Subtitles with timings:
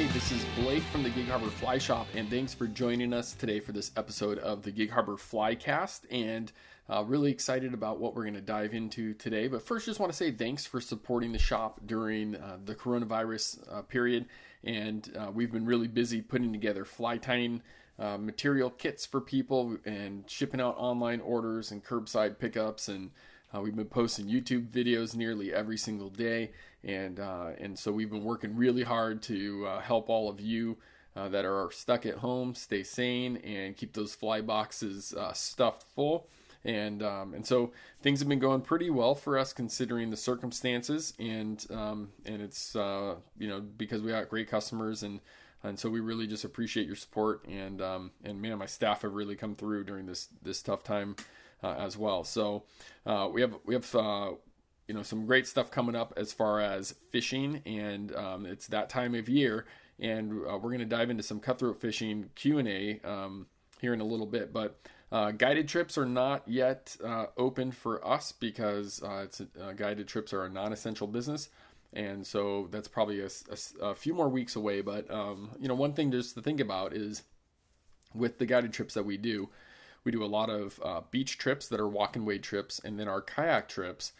[0.00, 3.34] Hey, this is Blake from the Gig Harbor Fly Shop, and thanks for joining us
[3.34, 6.06] today for this episode of the Gig Harbor Flycast.
[6.10, 6.50] And
[6.88, 9.46] uh, really excited about what we're going to dive into today.
[9.46, 13.58] But first, just want to say thanks for supporting the shop during uh, the coronavirus
[13.70, 14.24] uh, period.
[14.64, 17.60] And uh, we've been really busy putting together fly tying
[17.98, 23.10] uh, material kits for people and shipping out online orders and curbside pickups and
[23.54, 26.52] uh, we've been posting YouTube videos nearly every single day,
[26.84, 30.76] and uh, and so we've been working really hard to uh, help all of you
[31.16, 35.84] uh, that are stuck at home stay sane and keep those fly boxes uh, stuffed
[35.94, 36.28] full.
[36.64, 41.14] And um, and so things have been going pretty well for us considering the circumstances,
[41.18, 45.20] and um, and it's uh, you know because we got great customers and
[45.62, 49.14] and so we really just appreciate your support and um, and man, my staff have
[49.14, 51.16] really come through during this this tough time
[51.62, 52.24] uh, as well.
[52.24, 52.64] So
[53.06, 54.32] uh, we have we have uh,
[54.88, 58.88] you know some great stuff coming up as far as fishing, and um, it's that
[58.88, 59.66] time of year,
[59.98, 63.46] and uh, we're going to dive into some cutthroat fishing Q and A um,
[63.80, 64.80] here in a little bit, but.
[65.12, 69.42] Uh, guided trips are not yet uh, open for us because it's
[69.74, 71.48] guided trips are a non-essential business
[71.92, 74.80] and so that's probably a, a, a few more weeks away.
[74.80, 77.22] But um, you know, one thing just to think about is
[78.14, 79.48] with the guided trips that we do,
[80.04, 82.98] we do a lot of uh, beach trips that are walk and wade trips, and
[82.98, 84.12] then our kayak trips.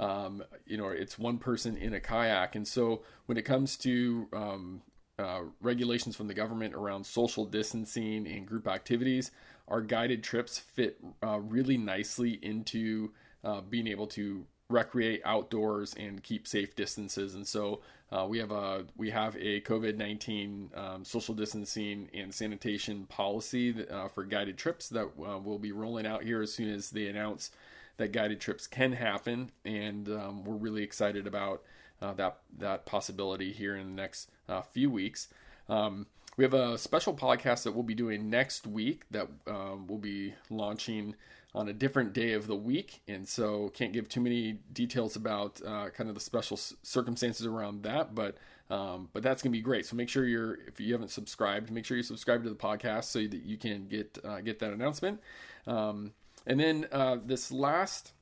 [0.00, 4.28] Um, you know, it's one person in a kayak, and so when it comes to
[4.32, 4.82] um,
[5.18, 9.32] uh, regulations from the government around social distancing and group activities,
[9.68, 13.12] our guided trips fit uh, really nicely into
[13.44, 17.34] uh, being able to recreate outdoors and keep safe distances.
[17.34, 17.80] And so
[18.12, 23.72] uh, we have a we have a COVID nineteen um, social distancing and sanitation policy
[23.72, 26.90] that, uh, for guided trips that uh, will be rolling out here as soon as
[26.90, 27.50] they announce
[27.96, 29.50] that guided trips can happen.
[29.64, 31.62] And um, we're really excited about
[32.00, 35.28] uh, that that possibility here in the next uh, few weeks.
[35.68, 36.06] Um,
[36.38, 40.32] we have a special podcast that we'll be doing next week that um, we'll be
[40.48, 41.16] launching
[41.52, 45.60] on a different day of the week, and so can't give too many details about
[45.66, 48.14] uh, kind of the special circumstances around that.
[48.14, 48.36] But
[48.70, 49.84] um, but that's gonna be great.
[49.84, 53.04] So make sure you're if you haven't subscribed, make sure you subscribe to the podcast
[53.04, 55.20] so that you can get uh, get that announcement.
[55.66, 56.12] Um,
[56.46, 58.12] and then uh, this last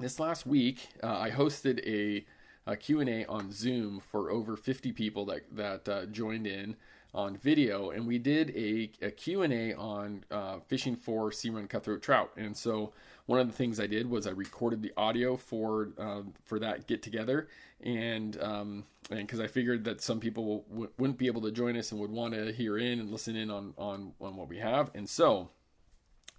[0.00, 2.24] this last week, uh, I hosted a,
[2.66, 6.76] a Q&A on Zoom for over 50 people that that uh, joined in
[7.14, 12.02] on video, and we did a, a Q&A on uh, fishing for sea run cutthroat
[12.02, 12.32] trout.
[12.36, 12.92] And so
[13.26, 16.86] one of the things I did was I recorded the audio for uh, for that
[16.86, 17.48] get together,
[17.80, 21.76] and um, and because I figured that some people w- wouldn't be able to join
[21.76, 24.58] us and would want to hear in and listen in on on on what we
[24.58, 25.50] have, and so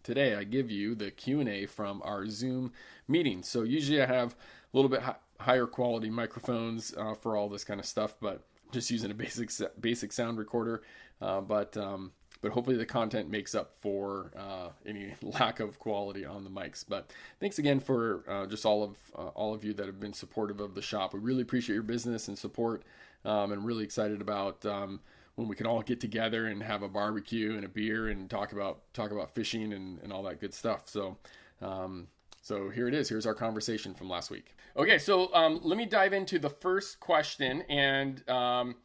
[0.04, 2.74] today I give you the Q&A from our Zoom
[3.08, 3.42] meeting.
[3.42, 7.64] So usually I have a little bit hi- higher quality microphones uh, for all this
[7.64, 10.82] kind of stuff, but just using a basic basic sound recorder.
[11.22, 12.12] Uh, but um,
[12.42, 16.84] but hopefully the content makes up for uh, any lack of quality on the mics.
[16.88, 20.14] But thanks again for uh, just all of uh, all of you that have been
[20.14, 21.14] supportive of the shop.
[21.14, 22.84] We really appreciate your business and support,
[23.26, 24.66] um, and really excited about.
[24.66, 25.00] Um,
[25.36, 28.52] when we can all get together and have a barbecue and a beer and talk
[28.52, 30.84] about talk about fishing and, and all that good stuff.
[30.86, 31.18] So
[31.60, 32.08] um,
[32.44, 33.08] so here it is.
[33.08, 34.54] Here's our conversation from last week.
[34.76, 38.76] Okay, so um, let me dive into the first question, and um,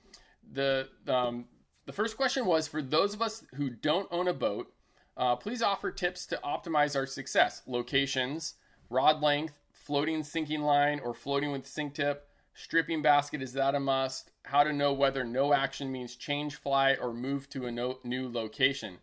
[0.52, 1.46] the um,
[1.84, 4.72] the first question was for those of us who don't own a boat.
[5.16, 8.54] Uh, please offer tips to optimize our success: locations,
[8.90, 12.28] rod length, floating sinking line, or floating with sink tip.
[12.54, 14.30] Stripping basket is that a must?
[14.44, 18.28] How to know whether no action means change fly or move to a no, new
[18.28, 18.98] location.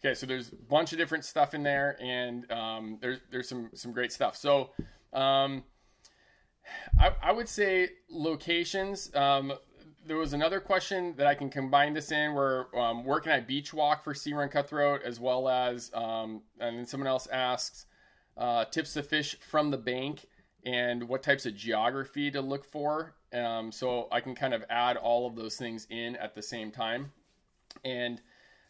[0.00, 3.70] Okay, so there's a bunch of different stuff in there, and um, there's there's some
[3.74, 4.36] some great stuff.
[4.36, 4.70] So,
[5.12, 5.64] um,
[6.98, 9.14] I, I would say locations.
[9.14, 9.52] Um,
[10.04, 13.40] there was another question that I can combine this in where um, where can I
[13.40, 17.86] beach walk for sea run cutthroat as well as um, and then someone else asks
[18.36, 20.26] uh, tips to fish from the bank
[20.64, 23.14] and what types of geography to look for.
[23.32, 26.70] Um, so I can kind of add all of those things in at the same
[26.70, 27.12] time.
[27.84, 28.20] And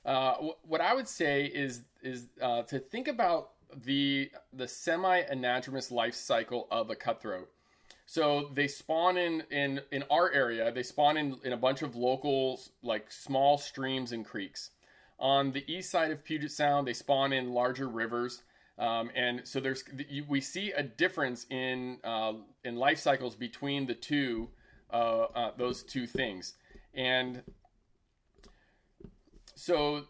[0.07, 3.51] uh, what I would say is is uh, to think about
[3.85, 7.51] the the semi anadromous life cycle of a cutthroat.
[8.07, 10.71] So they spawn in in in our area.
[10.71, 14.71] They spawn in in a bunch of local like small streams and creeks.
[15.19, 18.43] On the east side of Puget Sound, they spawn in larger rivers.
[18.79, 19.83] Um, and so there's
[20.29, 24.51] we see a difference in uh, in life cycles between the two
[24.93, 26.55] uh, uh, those two things.
[26.95, 27.43] And
[29.57, 30.05] so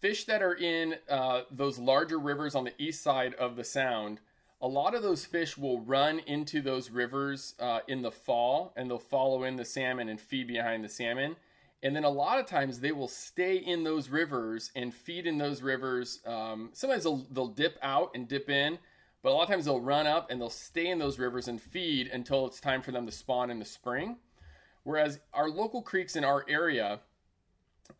[0.00, 4.18] fish that are in uh, those larger rivers on the east side of the sound
[4.62, 8.90] a lot of those fish will run into those rivers uh, in the fall and
[8.90, 11.36] they'll follow in the salmon and feed behind the salmon
[11.82, 15.38] and then a lot of times they will stay in those rivers and feed in
[15.38, 16.20] those rivers.
[16.26, 18.78] Um, sometimes they'll, they'll dip out and dip in,
[19.22, 21.60] but a lot of times they'll run up and they'll stay in those rivers and
[21.60, 24.16] feed until it's time for them to spawn in the spring.
[24.82, 27.00] Whereas our local creeks in our area,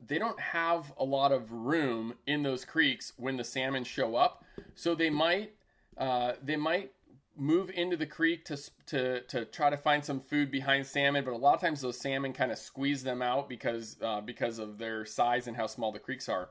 [0.05, 4.45] they don't have a lot of room in those creeks when the salmon show up,
[4.75, 5.53] so they might
[5.99, 6.93] uh, they might
[7.37, 8.57] move into the creek to
[8.87, 11.99] to to try to find some food behind salmon, but a lot of times those
[11.99, 15.93] salmon kind of squeeze them out because uh, because of their size and how small
[15.93, 16.51] the creeks are.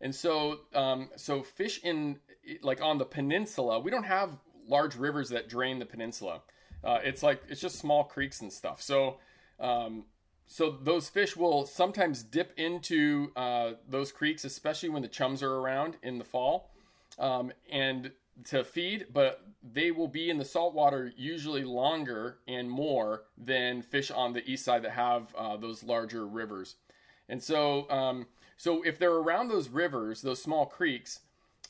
[0.00, 2.18] And so um, so fish in
[2.62, 4.30] like on the peninsula, we don't have
[4.66, 6.42] large rivers that drain the peninsula.
[6.84, 8.82] Uh, it's like it's just small creeks and stuff.
[8.82, 9.16] So
[9.58, 10.04] um,
[10.48, 15.56] so those fish will sometimes dip into uh, those creeks, especially when the chums are
[15.56, 16.70] around in the fall.
[17.18, 18.12] Um, and
[18.44, 24.10] to feed, but they will be in the saltwater usually longer and more than fish
[24.10, 26.76] on the east side that have uh, those larger rivers.
[27.28, 31.20] And so, um, so if they're around those rivers, those small creeks,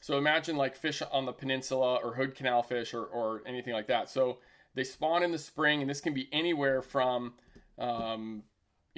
[0.00, 3.88] so imagine like fish on the peninsula or hood canal fish or, or anything like
[3.88, 4.08] that.
[4.08, 4.38] So
[4.74, 7.34] they spawn in the spring, and this can be anywhere from
[7.78, 8.42] um,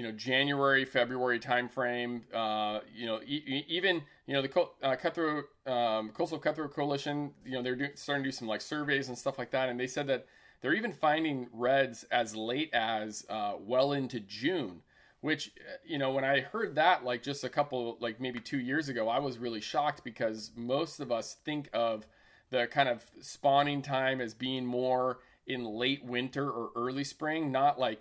[0.01, 2.23] you know January, February timeframe.
[2.33, 7.33] Uh, you know, e- even you know the uh, cutthroat um, coastal cutthroat coalition.
[7.45, 9.79] You know, they're do- starting to do some like surveys and stuff like that, and
[9.79, 10.25] they said that
[10.63, 14.81] they're even finding redds as late as uh, well into June.
[15.21, 15.53] Which
[15.85, 19.07] you know, when I heard that like just a couple like maybe two years ago,
[19.07, 22.07] I was really shocked because most of us think of
[22.49, 27.79] the kind of spawning time as being more in late winter or early spring, not
[27.79, 27.99] like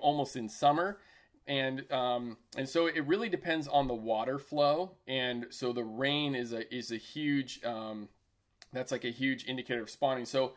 [0.00, 0.98] almost in summer
[1.48, 4.92] and um, and so it really depends on the water flow.
[5.08, 8.08] And so the rain is a is a huge um,
[8.72, 10.26] that's like a huge indicator of spawning.
[10.26, 10.52] So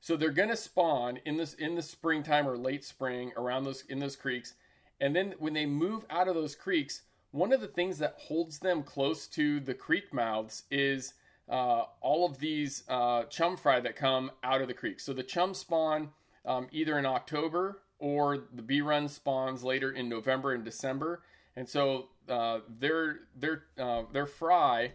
[0.00, 3.98] so they're to spawn in this in the springtime or late spring around those in
[4.00, 4.54] those creeks.
[5.00, 7.02] And then when they move out of those creeks
[7.32, 11.14] one of the things that holds them close to the creek mouths is
[11.48, 15.22] uh, all of these uh, chum fry that come out of the creek so the
[15.22, 16.10] chum spawn
[16.46, 21.22] um, either in october or the B run spawns later in November and December.
[21.54, 24.92] And so uh, their their uh, their fry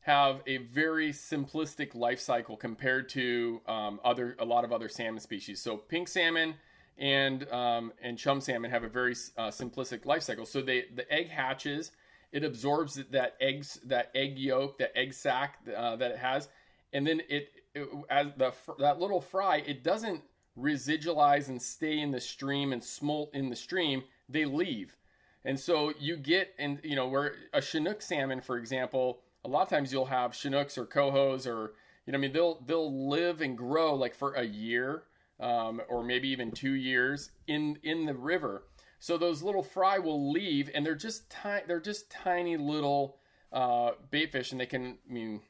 [0.00, 5.20] have a very simplistic life cycle compared to um, other a lot of other salmon
[5.20, 5.62] species.
[5.62, 6.54] So pink salmon
[6.98, 10.44] and um, and chum salmon have a very uh, simplistic life cycle.
[10.44, 11.92] So they the egg hatches,
[12.32, 16.50] it absorbs that eggs that egg yolk, that egg sac uh, that it has,
[16.92, 20.22] and then it, it as the that little fry, it doesn't
[20.58, 24.96] residualize and stay in the stream and smolt in the stream, they leave.
[25.44, 29.62] And so you get, and you know, where a Chinook salmon, for example, a lot
[29.62, 31.74] of times you'll have Chinooks or cohos or,
[32.06, 35.04] you know, I mean, they'll they'll live and grow like for a year,
[35.40, 38.64] um, or maybe even two years in in the river.
[38.98, 41.64] So those little fry will leave, and they're just tiny.
[41.66, 43.18] They're just tiny little
[43.52, 45.40] uh, bait fish, and they can, I mean,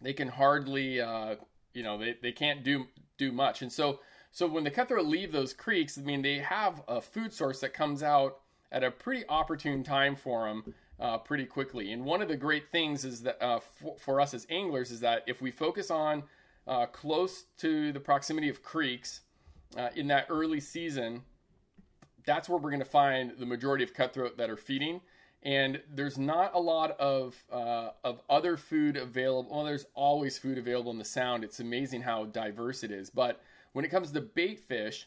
[0.00, 1.36] they can hardly, uh,
[1.72, 2.86] you know, they, they can't do
[3.16, 3.62] do much.
[3.62, 4.00] And so
[4.34, 7.72] so when the cutthroat leave those creeks, I mean, they have a food source that
[7.72, 8.40] comes out
[8.72, 11.92] at a pretty opportune time for them uh, pretty quickly.
[11.92, 14.98] And one of the great things is that uh, for, for, us as anglers is
[15.00, 16.24] that if we focus on
[16.66, 19.20] uh, close to the proximity of creeks
[19.78, 21.22] uh, in that early season,
[22.26, 25.00] that's where we're going to find the majority of cutthroat that are feeding.
[25.44, 29.54] And there's not a lot of uh, of other food available.
[29.54, 31.44] Well, there's always food available in the Sound.
[31.44, 33.40] It's amazing how diverse it is, but
[33.74, 35.06] when it comes to bait fish,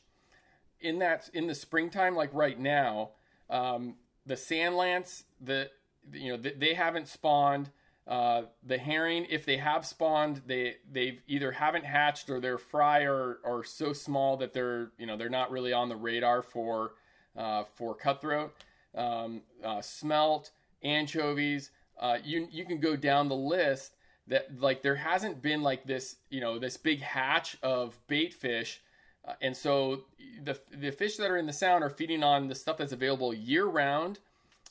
[0.80, 3.12] in that in the springtime, like right now,
[3.50, 3.96] um,
[4.26, 5.72] the sand lance, the
[6.14, 7.72] you know they haven't spawned.
[8.08, 13.02] Uh, the herring, if they have spawned, they they either haven't hatched or their fry
[13.04, 16.94] are, are so small that they're you know they're not really on the radar for
[17.36, 18.54] uh, for cutthroat,
[18.96, 20.52] um, uh, smelt,
[20.84, 21.72] anchovies.
[22.00, 23.97] Uh, you you can go down the list
[24.28, 28.82] that like there hasn't been like this you know this big hatch of bait fish.
[29.28, 30.04] Uh, and so
[30.44, 33.34] the the fish that are in the sound are feeding on the stuff that's available
[33.34, 34.20] year round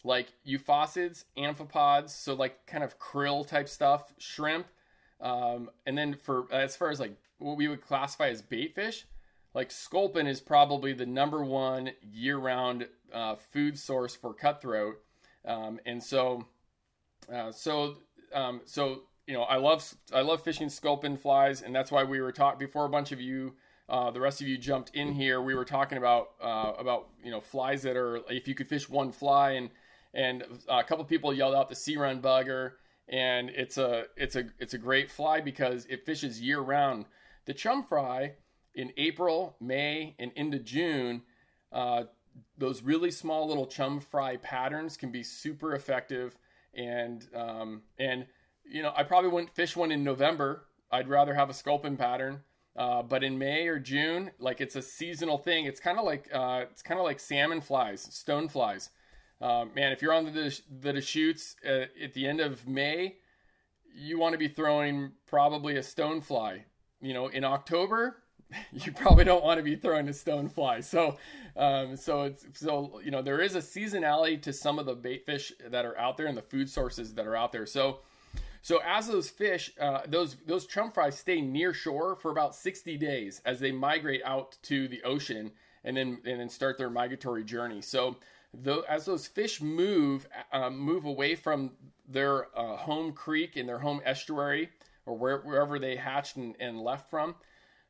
[0.04, 4.66] like euphausiids amphipods so like kind of krill type stuff shrimp.
[5.20, 9.06] Um, and then for as far as like what we would classify as bait fish
[9.56, 15.00] like sculpin is probably the number one year round uh, food source for cutthroat.
[15.46, 16.44] Um, and so
[17.32, 17.96] uh, so
[18.34, 22.20] um, so you know, I love I love fishing sculpin flies, and that's why we
[22.20, 23.54] were talking before a bunch of you,
[23.88, 25.42] uh, the rest of you jumped in here.
[25.42, 28.88] We were talking about uh, about you know flies that are if you could fish
[28.88, 29.70] one fly, and
[30.14, 32.72] and a couple people yelled out the sea run bugger,
[33.08, 37.06] and it's a it's a it's a great fly because it fishes year round.
[37.46, 38.34] The chum fry
[38.74, 41.22] in April, May, and into June.
[41.72, 42.04] Uh,
[42.58, 46.36] those really small little chum fry patterns can be super effective.
[46.74, 48.26] And um, and
[48.70, 50.66] you know, I probably wouldn't fish one in November.
[50.90, 52.42] I'd rather have a sculpin pattern.
[52.76, 55.64] Uh, but in May or June, like it's a seasonal thing.
[55.64, 58.90] It's kind of like uh, it's kind of like salmon flies, stone flies.
[59.40, 63.16] Uh, man, if you're on the the Deschutes uh, at the end of May,
[63.94, 66.66] you want to be throwing probably a stone fly.
[67.00, 68.18] You know, in October,
[68.72, 70.80] you probably don't want to be throwing a stone fly.
[70.80, 71.16] So,
[71.56, 75.24] um, so it's so you know there is a seasonality to some of the bait
[75.24, 77.64] fish that are out there and the food sources that are out there.
[77.64, 78.00] So
[78.66, 82.96] so as those fish, uh, those those chum fries stay near shore for about 60
[82.96, 85.52] days as they migrate out to the ocean
[85.84, 87.80] and then and then start their migratory journey.
[87.80, 88.16] So
[88.88, 91.74] as those fish move um, move away from
[92.08, 94.70] their uh, home creek and their home estuary
[95.06, 97.36] or where, wherever they hatched and, and left from,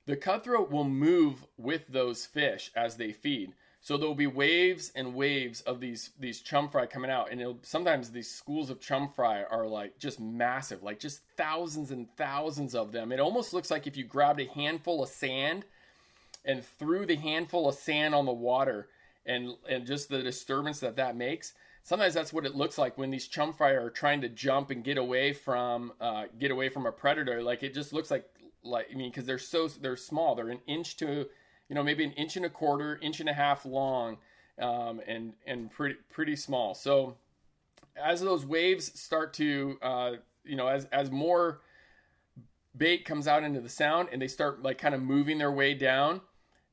[0.04, 3.54] the cutthroat will move with those fish as they feed.
[3.86, 8.10] So there'll be waves and waves of these these chum fry coming out, and sometimes
[8.10, 12.90] these schools of chum fry are like just massive, like just thousands and thousands of
[12.90, 13.12] them.
[13.12, 15.66] It almost looks like if you grabbed a handful of sand
[16.44, 18.88] and threw the handful of sand on the water,
[19.24, 21.52] and and just the disturbance that that makes.
[21.84, 24.82] Sometimes that's what it looks like when these chum fry are trying to jump and
[24.82, 27.40] get away from uh, get away from a predator.
[27.40, 28.28] Like it just looks like
[28.64, 31.28] like I mean because they're so they're small, they're an inch to
[31.68, 34.18] you know, maybe an inch and a quarter, inch and a half long,
[34.60, 36.74] um, and and pretty pretty small.
[36.74, 37.16] So
[38.02, 40.12] as those waves start to, uh,
[40.44, 41.60] you know, as as more
[42.76, 45.74] bait comes out into the sound and they start like kind of moving their way
[45.74, 46.20] down,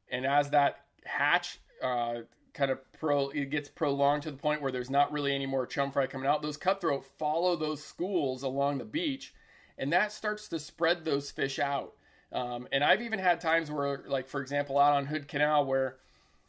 [0.09, 2.21] and as that hatch uh,
[2.53, 5.65] kind of pro it gets prolonged to the point where there's not really any more
[5.65, 9.33] chum fry coming out, those cutthroat follow those schools along the beach,
[9.77, 11.93] and that starts to spread those fish out.
[12.33, 15.97] Um, and I've even had times where, like for example, out on Hood Canal, where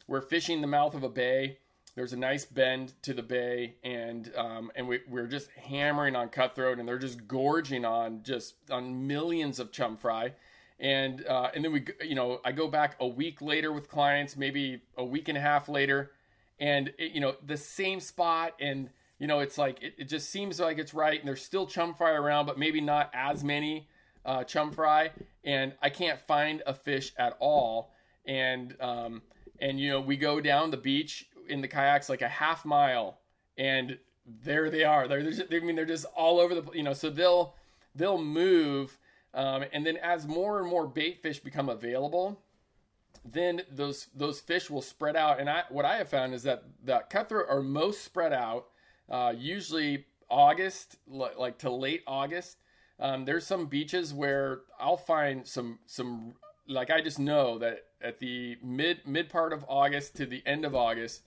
[0.07, 1.59] we're fishing the mouth of a bay.
[1.95, 6.27] There's a nice bend to the bay, and um, and we, we're just hammering on
[6.27, 10.33] cutthroat, and they're just gorging on just on millions of chum fry,
[10.79, 14.35] and uh, and then we you know I go back a week later with clients,
[14.35, 16.11] maybe a week and a half later,
[16.59, 20.29] and it, you know the same spot, and you know it's like it, it just
[20.29, 23.87] seems like it's right, and there's still chum fry around, but maybe not as many
[24.25, 25.11] uh, chum fry,
[25.43, 27.93] and I can't find a fish at all.
[28.25, 29.21] And um,
[29.59, 33.19] and you know we go down the beach in the kayaks like a half mile,
[33.57, 35.07] and there they are.
[35.07, 36.93] They're, just, I mean they're just all over the you know.
[36.93, 37.55] So they'll
[37.93, 38.97] they'll move,
[39.33, 42.41] um, and then as more and more bait fish become available,
[43.23, 45.39] then those those fish will spread out.
[45.39, 48.67] And I, what I have found is that the cutthroat are most spread out,
[49.09, 52.57] uh, usually August, like to late August,
[52.99, 56.35] um, there's some beaches where I'll find some some
[56.67, 60.65] like I just know that at the mid mid part of August to the end
[60.65, 61.23] of August,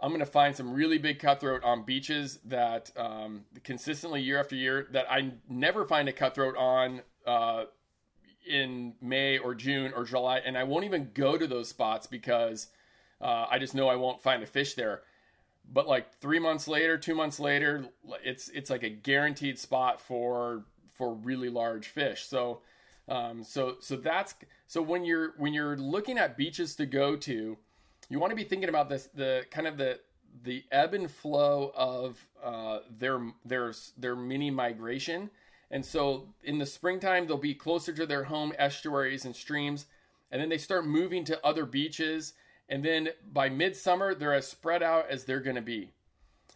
[0.00, 4.88] I'm gonna find some really big cutthroat on beaches that um, consistently year after year
[4.92, 7.64] that I never find a cutthroat on uh,
[8.46, 12.68] in May or June or July, and I won't even go to those spots because
[13.20, 15.02] uh, I just know I won't find a fish there.
[15.70, 17.86] But like three months later, two months later,
[18.22, 22.24] it's it's like a guaranteed spot for for really large fish.
[22.24, 22.60] So,
[23.08, 24.34] um, so so that's
[24.66, 27.56] so when you're when you're looking at beaches to go to,
[28.08, 30.00] you want to be thinking about this the kind of the
[30.42, 35.30] the ebb and flow of uh, their their their mini migration.
[35.70, 39.86] And so in the springtime, they'll be closer to their home estuaries and streams,
[40.30, 42.34] and then they start moving to other beaches.
[42.68, 45.90] And then by midsummer, they're as spread out as they're going to be.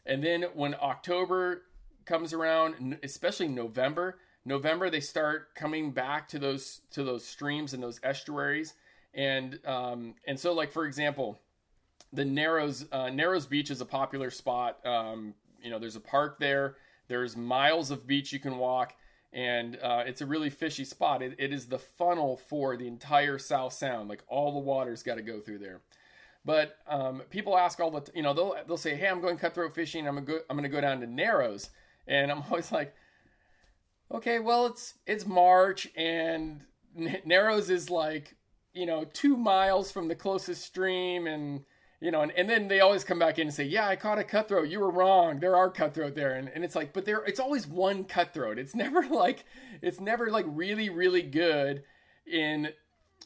[0.06, 1.64] And then when October
[2.06, 4.18] comes around, especially November,
[4.48, 8.74] November they start coming back to those to those streams and those estuaries,
[9.14, 11.38] and um, and so like for example,
[12.12, 14.84] the Narrows uh, Narrows Beach is a popular spot.
[14.84, 16.76] Um, you know, there's a park there.
[17.08, 18.94] There's miles of beach you can walk,
[19.32, 21.22] and uh, it's a really fishy spot.
[21.22, 24.08] It, it is the funnel for the entire South Sound.
[24.08, 25.80] Like all the water's got to go through there.
[26.44, 29.36] But um, people ask all the, t- you know, they'll they'll say, "Hey, I'm going
[29.36, 30.08] cutthroat fishing.
[30.08, 31.70] I'm gonna go, I'm gonna go down to Narrows,"
[32.06, 32.94] and I'm always like,
[34.12, 36.62] okay, well it's it's March and
[37.24, 38.36] Narrows is like
[38.72, 41.64] you know two miles from the closest stream and
[42.00, 44.18] you know and, and then they always come back in and say yeah i caught
[44.18, 44.68] a cutthroat.
[44.68, 45.40] You were wrong.
[45.40, 46.34] There are cutthroat there.
[46.34, 48.58] And, and it's like but there it's always one cutthroat.
[48.58, 49.44] It's never like
[49.82, 51.82] it's never like really really good
[52.26, 52.68] in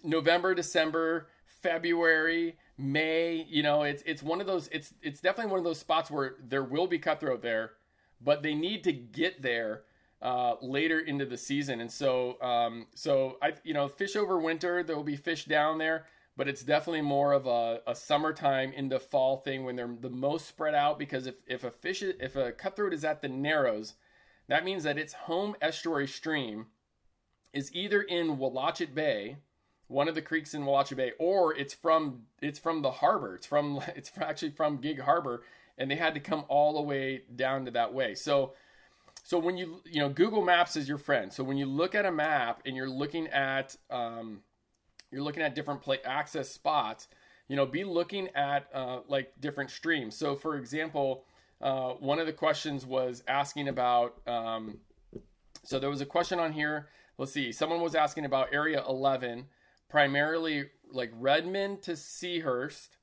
[0.04, 3.46] november december february may.
[3.48, 6.36] You know it's it's one of those it's it's definitely one of those spots where
[6.42, 7.72] there will be cutthroat there
[8.20, 9.82] but they need to get there
[10.22, 11.80] uh, later into the season.
[11.80, 14.82] And so, um, so I, you know, fish over winter.
[14.82, 19.00] There will be fish down there, but it's definitely more of a, a summertime into
[19.00, 20.98] fall thing when they're the most spread out.
[20.98, 23.94] Because if, if a fish if a cutthroat is at the narrows,
[24.48, 26.66] that means that its home estuary stream
[27.52, 29.38] is either in Wollochet Bay,
[29.88, 33.34] one of the creeks in Wollochet Bay, or it's from it's from the harbor.
[33.34, 35.42] It's from it's actually from Gig Harbor,
[35.76, 38.14] and they had to come all the way down to that way.
[38.14, 38.52] So
[39.22, 41.32] so when you you know Google Maps is your friend.
[41.32, 44.40] So when you look at a map and you're looking at um,
[45.10, 47.08] you're looking at different play access spots,
[47.48, 50.16] you know, be looking at uh, like different streams.
[50.16, 51.24] So, for example,
[51.60, 54.16] uh, one of the questions was asking about.
[54.26, 54.78] Um,
[55.64, 56.88] so there was a question on here.
[57.18, 57.52] Let's see.
[57.52, 59.44] Someone was asking about Area 11,
[59.88, 62.96] primarily like Redondo to Seahurst,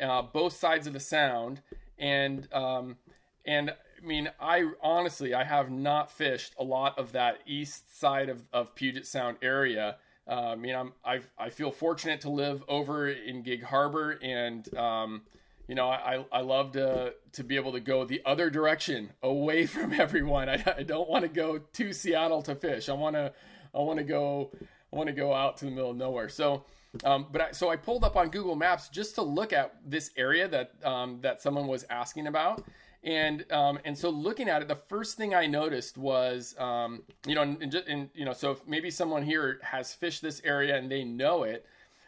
[0.00, 1.60] uh, both sides of the Sound,
[1.98, 2.96] and um,
[3.44, 8.28] and I mean, I honestly I have not fished a lot of that east side
[8.28, 9.96] of, of Puget Sound area.
[10.28, 14.72] Uh, I mean, I'm I I feel fortunate to live over in Gig Harbor, and
[14.76, 15.22] um,
[15.68, 19.66] you know, I I love to to be able to go the other direction, away
[19.66, 20.48] from everyone.
[20.48, 22.88] I, I don't want to go to Seattle to fish.
[22.88, 23.32] I want to
[23.74, 24.50] I want to go
[24.92, 26.28] I want to go out to the middle of nowhere.
[26.28, 26.64] So.
[27.04, 30.12] Um, but I, so I pulled up on Google Maps just to look at this
[30.16, 32.64] area that um, that someone was asking about,
[33.06, 37.36] and um, and so looking at it, the first thing I noticed was, um, you
[37.36, 41.04] know, and, and, you know, so maybe someone here has fished this area and they
[41.04, 41.64] know it,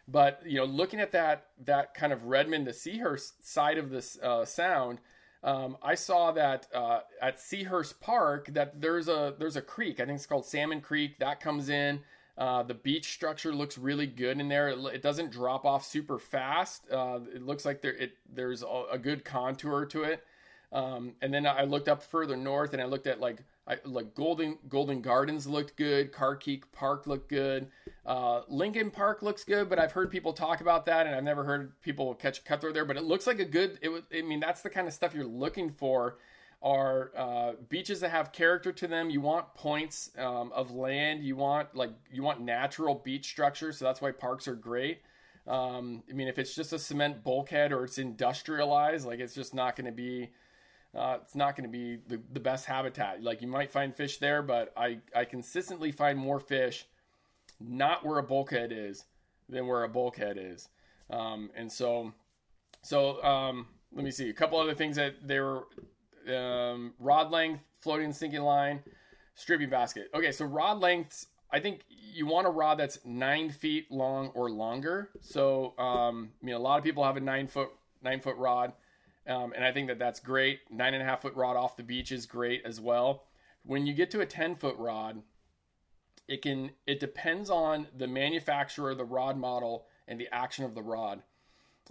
[0.09, 4.19] but you know, looking at that that kind of Redondo to Seahurst side of this
[4.21, 4.99] uh, sound,
[5.45, 10.00] um, I saw that uh, at Seahurst Park that there's a there's a creek.
[10.00, 12.00] I think it's called Salmon Creek that comes in.
[12.37, 14.69] Uh, the beach structure looks really good in there.
[14.69, 16.90] It, it doesn't drop off super fast.
[16.90, 20.25] Uh, it looks like there it there's a, a good contour to it.
[20.71, 24.15] Um, and then I looked up further north and I looked at like I, like
[24.15, 27.69] Golden Golden Gardens looked good, Carkeek Park looked good,
[28.05, 31.45] uh, Lincoln Park looks good, but I've heard people talk about that and I've never
[31.45, 32.85] heard people catch a cutthroat there.
[32.85, 33.79] But it looks like a good.
[33.81, 34.05] It.
[34.14, 36.19] I mean, that's the kind of stuff you're looking for.
[36.61, 39.11] Are uh, beaches that have character to them.
[39.11, 41.23] You want points um, of land.
[41.23, 43.73] You want like you want natural beach structure.
[43.73, 45.03] So that's why parks are great.
[45.47, 49.55] Um, I mean, if it's just a cement bulkhead or it's industrialized, like it's just
[49.55, 50.31] not going to be
[50.94, 53.22] uh, it's not going to be the, the best habitat.
[53.22, 56.87] Like you might find fish there, but I, I consistently find more fish
[57.61, 59.05] not where a bulkhead is
[59.48, 60.68] than where a bulkhead is.
[61.11, 62.12] Um, and so,
[62.83, 65.64] so um, let me see a couple other things that they were
[66.35, 68.81] um, rod length, floating sinking line,
[69.35, 70.09] stripping basket.
[70.14, 71.27] Okay, so rod lengths.
[71.51, 75.11] I think you want a rod that's nine feet long or longer.
[75.20, 77.70] So, um, I mean, a lot of people have a nine foot
[78.03, 78.72] nine foot rod.
[79.29, 80.61] Um, and I think that that's great.
[80.71, 83.25] Nine and a half foot rod off the beach is great as well.
[83.62, 85.23] When you get to a 10 foot rod,
[86.27, 90.83] it can it depends on the manufacturer, the rod model, and the action of the
[90.83, 91.23] rod.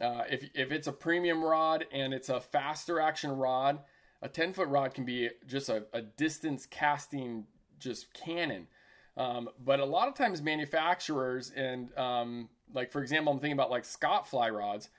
[0.02, 3.80] Uh, if if it's a premium rod and it's a faster action rod,
[4.22, 7.46] a 10 foot rod can be just a, a distance casting
[7.80, 8.68] just cannon.
[9.16, 13.70] Um, but a lot of times manufacturers and um, like for example, I'm thinking about
[13.70, 14.90] like Scott fly rods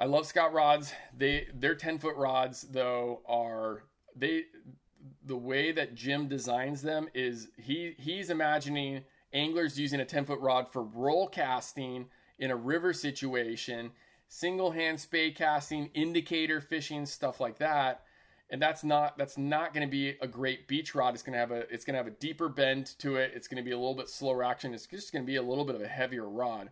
[0.00, 0.92] I love Scott rods.
[1.16, 3.82] They their 10 foot rods though are
[4.14, 4.44] they
[5.24, 10.40] the way that Jim designs them is he he's imagining anglers using a 10 foot
[10.40, 12.06] rod for roll casting
[12.38, 13.90] in a river situation,
[14.28, 18.02] single hand spay casting, indicator fishing, stuff like that.
[18.50, 21.14] And that's not that's not going to be a great beach rod.
[21.14, 23.32] It's going to have a it's going to have a deeper bend to it.
[23.34, 24.72] It's going to be a little bit slower action.
[24.74, 26.70] It's just going to be a little bit of a heavier rod.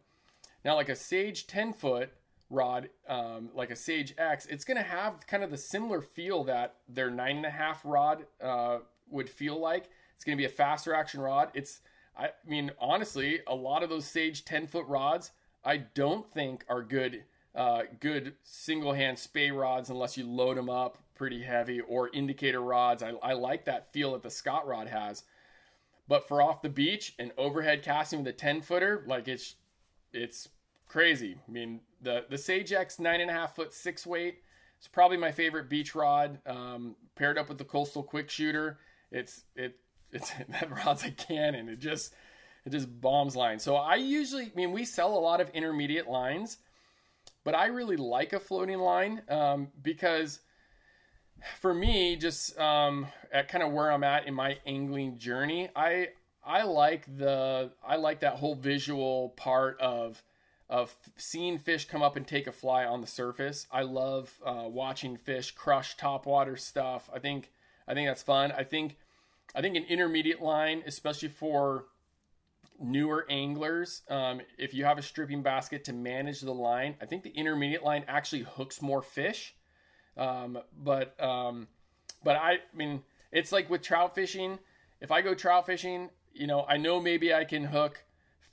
[0.64, 2.12] Now, like a Sage 10 foot,
[2.50, 6.44] rod, um, like a Sage X, it's going to have kind of the similar feel
[6.44, 8.78] that their nine and a half rod uh,
[9.10, 9.88] would feel like.
[10.14, 11.50] It's going to be a faster action rod.
[11.54, 11.80] It's,
[12.16, 15.32] I mean, honestly, a lot of those Sage 10 foot rods,
[15.64, 20.70] I don't think are good, uh, good single hand spay rods unless you load them
[20.70, 23.02] up pretty heavy or indicator rods.
[23.02, 25.24] I, I like that feel that the Scott rod has.
[26.08, 29.56] But for off the beach and overhead casting with a 10 footer, like it's,
[30.12, 30.48] it's
[30.88, 31.38] crazy.
[31.46, 34.38] I mean, the the Sage X nine and a half foot six weight
[34.80, 36.38] is probably my favorite beach rod.
[36.46, 38.78] Um, paired up with the Coastal Quick Shooter,
[39.10, 39.78] it's it
[40.12, 41.68] it's that rod's a cannon.
[41.68, 42.14] It just
[42.64, 43.62] it just bombs lines.
[43.62, 46.58] So I usually, I mean, we sell a lot of intermediate lines,
[47.44, 50.40] but I really like a floating line um, because
[51.60, 56.08] for me, just um, at kind of where I'm at in my angling journey, I
[56.44, 60.22] I like the I like that whole visual part of
[60.68, 63.66] of seeing fish come up and take a fly on the surface.
[63.70, 67.08] I love uh, watching fish crush topwater stuff.
[67.14, 67.50] I think
[67.86, 68.52] I think that's fun.
[68.52, 68.96] I think
[69.54, 71.86] I think an intermediate line, especially for
[72.78, 77.22] newer anglers, um, if you have a stripping basket to manage the line, I think
[77.22, 79.54] the intermediate line actually hooks more fish.
[80.16, 81.68] Um, but um,
[82.24, 84.58] but I, I mean, it's like with trout fishing.
[85.00, 88.02] If I go trout fishing, you know, I know maybe I can hook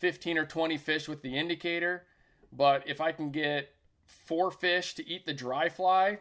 [0.04, 2.04] 15 or 20 fish with the indicator,
[2.52, 3.70] but if I can get
[4.06, 6.20] four fish to eat the dry fly,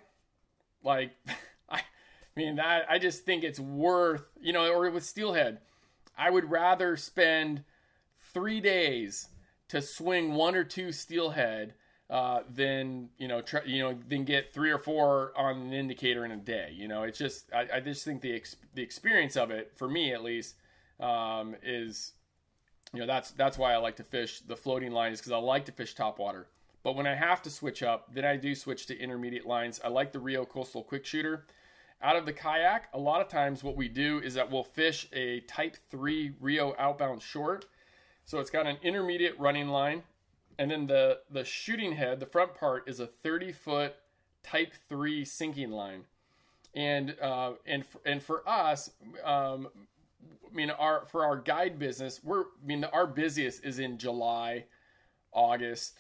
[0.85, 1.11] like
[1.69, 1.81] I
[2.37, 5.59] mean that I just think it's worth, you know, or with steelhead,
[6.17, 7.65] I would rather spend
[8.33, 9.31] three days
[9.67, 11.75] to swing one or two steelhead
[12.09, 16.31] uh, than you know you know than get three or four on an indicator in
[16.31, 16.73] a day.
[16.73, 19.89] You know, it's just I, I just think the ex- the experience of it for
[19.89, 20.55] me at least
[21.01, 22.13] um, is
[22.93, 25.65] you know that's that's why I like to fish the floating lines because I like
[25.67, 26.47] to fish top water.
[26.83, 29.81] But when I have to switch up, then I do switch to intermediate lines.
[29.85, 31.47] I like the Rio Coastal Quick Shooter.
[32.03, 35.07] Out of the kayak, a lot of times what we do is that we'll fish
[35.13, 37.67] a Type 3 Rio outbound short.
[38.25, 40.03] So it's got an intermediate running line,
[40.59, 43.95] and then the, the shooting head, the front part, is a 30 foot
[44.43, 46.05] Type 3 sinking line.
[46.75, 48.91] And uh, and for, and for us,
[49.23, 49.69] um,
[50.51, 54.67] I mean, our for our guide business, we're I mean, our busiest is in July,
[55.33, 55.99] August,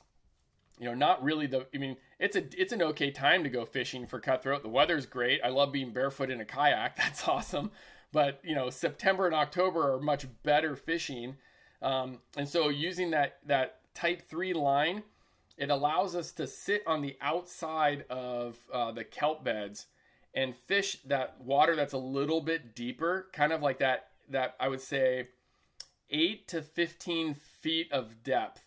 [0.79, 1.67] you know, not really the.
[1.75, 4.63] I mean, it's a it's an okay time to go fishing for cutthroat.
[4.63, 5.41] The weather's great.
[5.45, 6.97] I love being barefoot in a kayak.
[6.97, 7.71] That's awesome.
[8.11, 11.37] But you know, September and October are much better fishing.
[11.81, 15.03] Um, and so using that that Type Three line,
[15.57, 19.87] it allows us to sit on the outside of uh, the kelp beds
[20.35, 24.68] and fish that water that's a little bit deeper, kind of like that that I
[24.68, 25.29] would say
[26.11, 28.64] eight to fifteen feet of depth.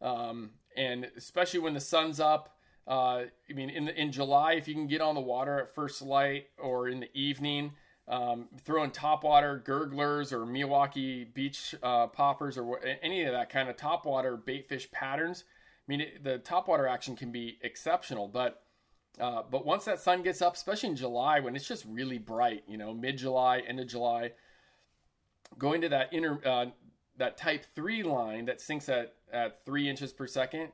[0.00, 2.52] Um, and especially when the sun's up.
[2.88, 5.74] Uh, I mean, in the, in July, if you can get on the water at
[5.74, 7.72] first light or in the evening,
[8.06, 13.76] um, throwing topwater gurglers or Miyawaki beach uh, poppers or any of that kind of
[13.76, 15.42] topwater baitfish patterns.
[15.48, 18.62] I mean, it, the topwater action can be exceptional, but
[19.18, 22.62] uh, but once that sun gets up, especially in July when it's just really bright,
[22.68, 24.30] you know, mid July, end of July,
[25.58, 26.66] going to that inner uh,
[27.18, 30.72] that Type Three line that sinks at at three inches per second.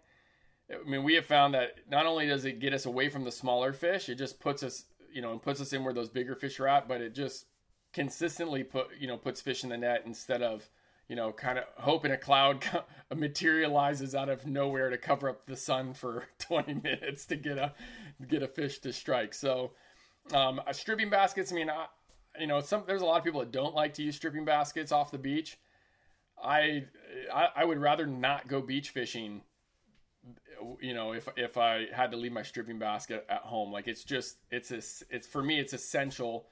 [0.70, 3.32] I mean, we have found that not only does it get us away from the
[3.32, 6.35] smaller fish, it just puts us, you know, and puts us in where those bigger
[6.35, 7.46] fish are at, but it just
[7.92, 10.70] consistently put, you know, puts fish in the net instead of,
[11.08, 12.64] you know, kind of hoping a cloud
[13.14, 17.74] materializes out of nowhere to cover up the sun for 20 minutes to get a
[18.28, 19.35] get a fish to strike.
[19.35, 19.72] So,
[20.32, 21.52] um, stripping baskets.
[21.52, 21.87] I mean, I,
[22.38, 24.92] you know, some there's a lot of people that don't like to use stripping baskets
[24.92, 25.59] off the beach.
[26.42, 26.87] I,
[27.33, 29.42] I, I would rather not go beach fishing.
[30.81, 34.05] You know, if if I had to leave my stripping basket at home, like it's
[34.05, 34.77] just it's a,
[35.14, 36.47] it's for me it's essential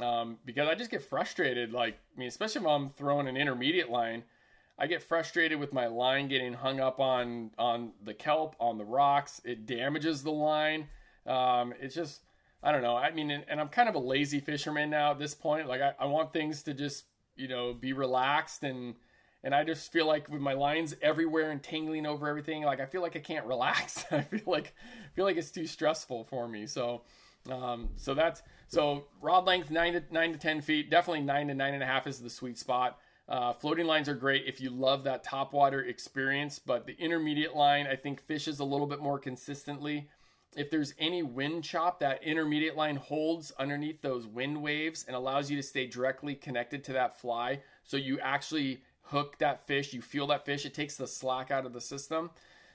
[0.00, 1.72] um, because I just get frustrated.
[1.72, 4.24] Like I mean, especially if I'm throwing an intermediate line,
[4.78, 8.84] I get frustrated with my line getting hung up on on the kelp on the
[8.84, 9.40] rocks.
[9.44, 10.88] It damages the line.
[11.26, 12.20] Um, it's just
[12.62, 12.96] I don't know.
[12.96, 15.68] I mean, and, I'm kind of a lazy fisherman now at this point.
[15.68, 17.04] Like I, I want things to just
[17.36, 18.94] you know be relaxed and
[19.44, 22.86] and I just feel like with my lines everywhere and tangling over everything, like I
[22.86, 24.04] feel like I can't relax.
[24.10, 26.66] I feel like I feel like it's too stressful for me.
[26.66, 27.02] So,
[27.50, 30.90] um, so that's so rod length nine to nine to ten feet.
[30.90, 32.98] Definitely nine to nine and a half is the sweet spot.
[33.28, 37.54] Uh, floating lines are great if you love that top water experience, but the intermediate
[37.54, 40.08] line I think fishes a little bit more consistently.
[40.56, 45.50] If there's any wind chop, that intermediate line holds underneath those wind waves and allows
[45.50, 47.60] you to stay directly connected to that fly.
[47.84, 51.66] So you actually hook that fish, you feel that fish, it takes the slack out
[51.66, 52.30] of the system.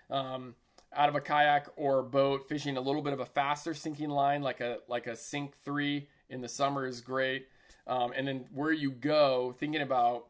[0.10, 0.56] Um,
[0.96, 4.42] out of a kayak or boat, fishing a little bit of a faster sinking line,
[4.42, 7.48] like a like a sink three in the summer is great.
[7.88, 10.28] Um, and then where you go, thinking about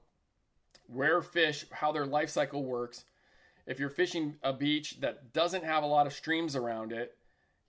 [0.87, 3.05] where fish, how their life cycle works.
[3.65, 7.15] If you're fishing a beach that doesn't have a lot of streams around it,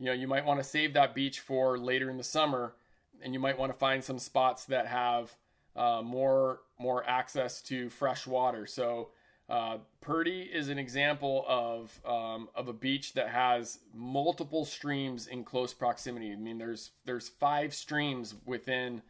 [0.05, 2.75] you know you might want to save that beach for later in the summer,
[3.23, 5.35] and you might want to find some spots that have
[5.75, 8.67] uh, more more access to fresh water.
[8.67, 9.09] So
[9.49, 15.43] uh, Purdy is an example of um, of a beach that has multiple streams in
[15.43, 16.33] close proximity.
[16.33, 19.01] I mean, there's there's five streams within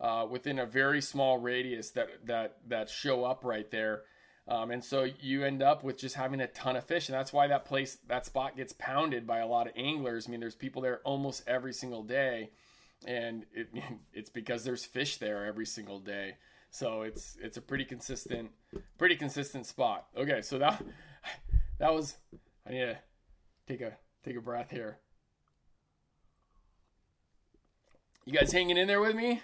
[0.00, 4.02] uh, within a very small radius that that that show up right there.
[4.48, 7.32] Um, and so you end up with just having a ton of fish, and that's
[7.32, 10.28] why that place, that spot gets pounded by a lot of anglers.
[10.28, 12.50] I mean, there's people there almost every single day,
[13.06, 13.68] and it,
[14.12, 16.36] it's because there's fish there every single day.
[16.70, 18.50] So it's it's a pretty consistent,
[18.98, 20.06] pretty consistent spot.
[20.16, 20.84] Okay, so that
[21.78, 22.16] that was
[22.66, 22.98] I need to
[23.66, 24.98] take a take a breath here.
[28.26, 29.40] You guys hanging in there with me?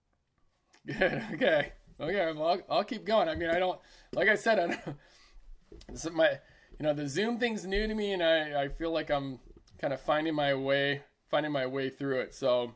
[0.86, 1.22] Good.
[1.34, 1.72] Okay.
[2.00, 3.28] Okay, well, I'll, I'll, keep going.
[3.28, 3.78] I mean, I don't,
[4.14, 4.80] like I said, I don't,
[5.88, 6.30] this is my,
[6.78, 9.38] you know, the Zoom thing's new to me, and I, I feel like I'm
[9.78, 12.34] kind of finding my way, finding my way through it.
[12.34, 12.72] So,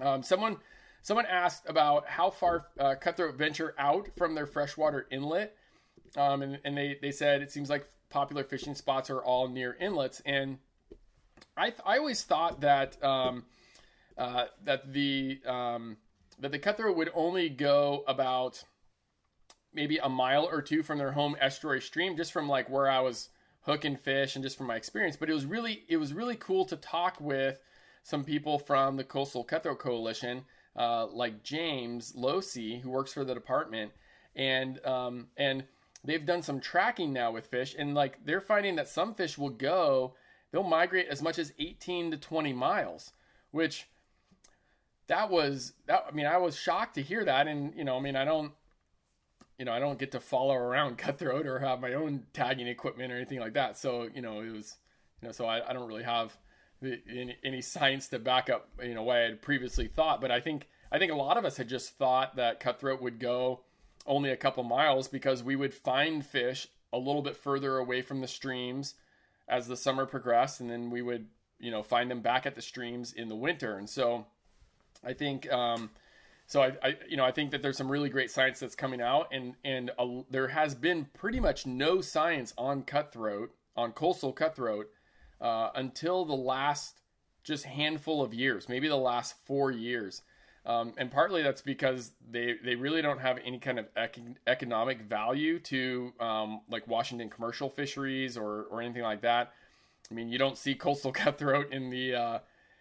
[0.00, 0.56] um, someone,
[1.02, 5.54] someone asked about how far uh, Cutthroat venture out from their freshwater inlet,
[6.16, 9.76] um, and, and they, they said it seems like popular fishing spots are all near
[9.78, 10.58] inlets, and
[11.54, 13.44] I, I always thought that um,
[14.16, 15.98] uh, that the um,
[16.38, 18.64] that the cutthroat would only go about
[19.72, 23.00] maybe a mile or two from their home estuary stream, just from like where I
[23.00, 23.30] was
[23.62, 25.16] hooking fish and just from my experience.
[25.16, 27.60] But it was really it was really cool to talk with
[28.02, 30.44] some people from the Coastal Cutthroat Coalition,
[30.76, 33.92] uh, like James Losee, who works for the department,
[34.36, 35.64] and um, and
[36.04, 39.50] they've done some tracking now with fish, and like they're finding that some fish will
[39.50, 40.14] go,
[40.52, 43.12] they'll migrate as much as 18 to 20 miles,
[43.50, 43.88] which
[45.08, 46.06] that was that.
[46.08, 48.52] I mean, I was shocked to hear that, and you know, I mean, I don't
[49.58, 53.12] you know, I don't get to follow around cutthroat or have my own tagging equipment
[53.12, 53.78] or anything like that.
[53.78, 54.76] So, you know, it was,
[55.20, 56.36] you know, so I, I don't really have
[56.82, 60.20] any, any, science to back up, you know, what I had previously thought.
[60.20, 63.18] But I think, I think a lot of us had just thought that cutthroat would
[63.18, 63.60] go
[64.06, 68.20] only a couple miles because we would find fish a little bit further away from
[68.20, 68.94] the streams
[69.48, 70.60] as the summer progressed.
[70.60, 71.26] And then we would,
[71.58, 73.78] you know, find them back at the streams in the winter.
[73.78, 74.26] And so
[75.02, 75.90] I think, um,
[76.46, 79.00] so I, I, you know I think that there's some really great science that's coming
[79.00, 84.32] out and and a, there has been pretty much no science on cutthroat on coastal
[84.32, 84.90] cutthroat
[85.40, 87.00] uh, until the last
[87.42, 90.22] just handful of years maybe the last four years.
[90.66, 95.02] Um, and partly that's because they they really don't have any kind of ec- economic
[95.02, 99.52] value to um, like Washington commercial fisheries or or anything like that.
[100.10, 102.38] I mean you don't see coastal cutthroat in the uh,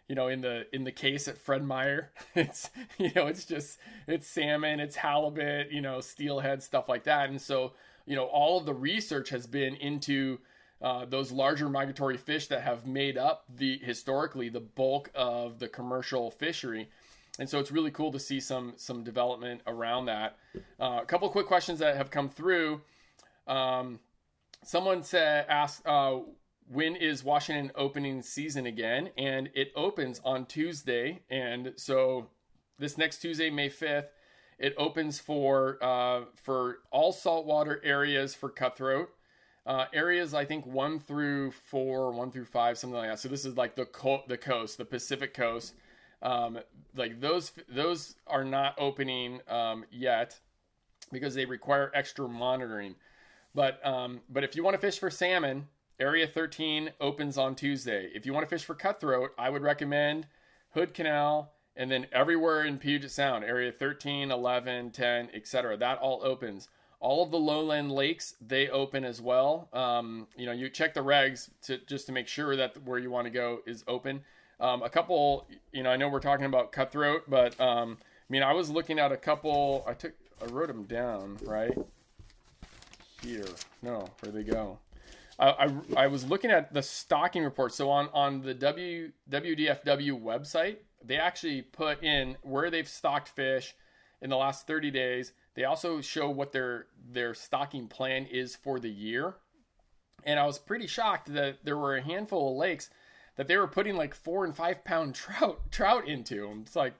[0.08, 3.80] you know in the in the case at Fred Meyer it's you know it's just
[4.08, 7.30] it's salmon it's halibut you know steelhead stuff like that.
[7.30, 7.74] And so
[8.06, 10.40] you know all of the research has been into
[10.82, 15.68] uh, those larger migratory fish that have made up the historically the bulk of the
[15.68, 16.90] commercial fishery.
[17.40, 20.38] And so it's really cool to see some some development around that.
[20.80, 22.82] Uh, a couple quick questions that have come through.
[23.48, 24.00] Um,
[24.64, 26.20] someone said asked uh,
[26.74, 29.10] when is Washington opening season again?
[29.18, 31.22] And it opens on Tuesday.
[31.30, 32.30] And so
[32.80, 34.08] this next Tuesday, May 5th,
[34.60, 39.10] it opens for uh, for all saltwater areas for cutthroat.
[39.66, 43.20] Uh, areas I think one through four, one through five, something like that.
[43.20, 45.74] So this is like the co- the coast, the Pacific coast.
[46.22, 46.60] Um,
[46.96, 50.40] like those those are not opening um, yet
[51.12, 52.96] because they require extra monitoring.
[53.56, 55.68] But um, but if you want to fish for salmon,
[56.00, 58.10] Area 13 opens on Tuesday.
[58.14, 60.28] If you want to fish for cutthroat, I would recommend
[60.72, 65.78] Hood Canal and then everywhere in Puget Sound, Area 13, 11, 10, etc.
[65.78, 66.68] That all opens.
[67.00, 69.70] All of the lowland lakes they open as well.
[69.74, 73.12] Um, you know, you check the regs to just to make sure that where you
[73.12, 74.22] want to go is open.
[74.60, 78.44] Um, a couple, you know, I know we're talking about cutthroat, but um, I mean,
[78.44, 79.84] I was looking at a couple.
[79.88, 81.78] I took, I wrote them down right
[83.22, 83.46] here.
[83.82, 84.80] No, where they go?
[85.40, 87.74] I, I, was looking at the stocking report.
[87.74, 93.76] So on on the W WDFW website, they actually put in where they've stocked fish
[94.22, 95.34] in the last 30 days.
[95.56, 99.36] They also show what their their stocking plan is for the year.
[100.24, 102.90] And I was pretty shocked that there were a handful of lakes
[103.36, 106.52] that they were putting like four and five pound trout trout into.
[106.62, 106.94] It's like,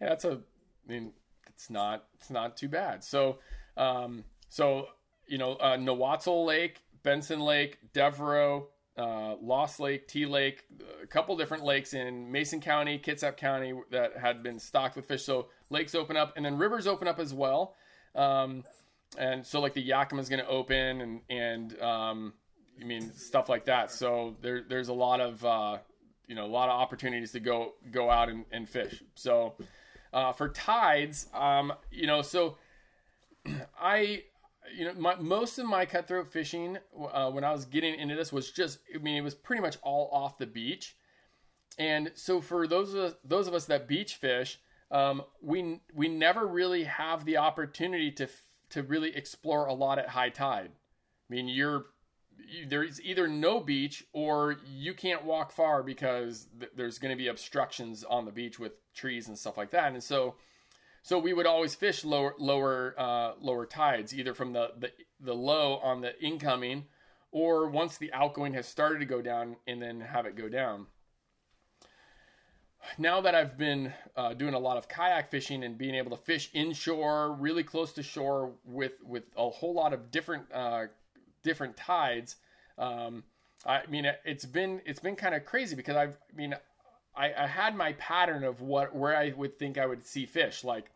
[0.00, 0.40] yeah, that's a,
[0.88, 1.12] I mean,
[1.48, 3.04] it's not it's not too bad.
[3.04, 3.38] So,
[3.76, 4.88] um, so
[5.26, 10.64] you know, uh, Nahwatzel Lake Benson Lake, Devereaux, uh, Lost Lake, Tee Lake,
[11.02, 15.24] a couple different lakes in Mason County, Kitsap County that had been stocked with fish.
[15.24, 17.74] So lakes open up, and then rivers open up as well.
[18.14, 18.64] Um,
[19.16, 22.32] and so like the Yakima is going to open, and and um,
[22.80, 23.90] I mean stuff like that.
[23.90, 25.78] So there there's a lot of uh,
[26.26, 29.02] you know a lot of opportunities to go go out and, and fish.
[29.14, 29.54] So
[30.12, 32.56] uh, for tides, um, you know, so
[33.80, 34.24] I
[34.74, 36.78] you know, my, most of my cutthroat fishing
[37.12, 39.78] uh, when I was getting into this was just, I mean, it was pretty much
[39.82, 40.96] all off the beach.
[41.78, 46.08] And so for those of us, those of us that beach fish, um, we we
[46.08, 48.28] never really have the opportunity to
[48.70, 50.72] to really explore a lot at high tide.
[50.72, 51.86] I mean, you're
[52.66, 57.28] there's either no beach or you can't walk far because th- there's going to be
[57.28, 59.92] obstructions on the beach with trees and stuff like that.
[59.92, 60.34] And so
[61.02, 65.34] so we would always fish lower lower uh, lower tides, either from the, the the
[65.34, 66.86] low on the incoming,
[67.30, 70.86] or once the outgoing has started to go down, and then have it go down.
[72.98, 76.22] now that I've been uh, doing a lot of kayak fishing and being able to
[76.22, 80.86] fish inshore, really close to shore with with a whole lot of different uh,
[81.42, 82.36] different tides,
[82.78, 83.24] um,
[83.66, 86.54] I mean it's been it's been kind of crazy because I've I mean
[87.20, 90.64] I, I had my pattern of what where I would think I would see fish
[90.64, 90.90] like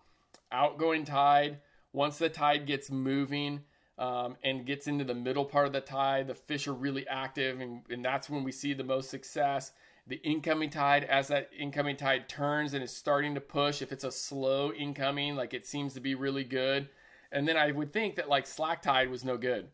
[0.50, 1.58] outgoing tide.
[1.92, 3.60] Once the tide gets moving,
[3.98, 7.60] um, and gets into the middle part of the tide, the fish are really active,
[7.60, 9.72] and, and that's when we see the most success.
[10.06, 14.04] The incoming tide as that incoming tide turns and is starting to push if it's
[14.04, 16.88] a slow incoming like it seems to be really good.
[17.32, 19.68] And then i would think that like slack tide was no good.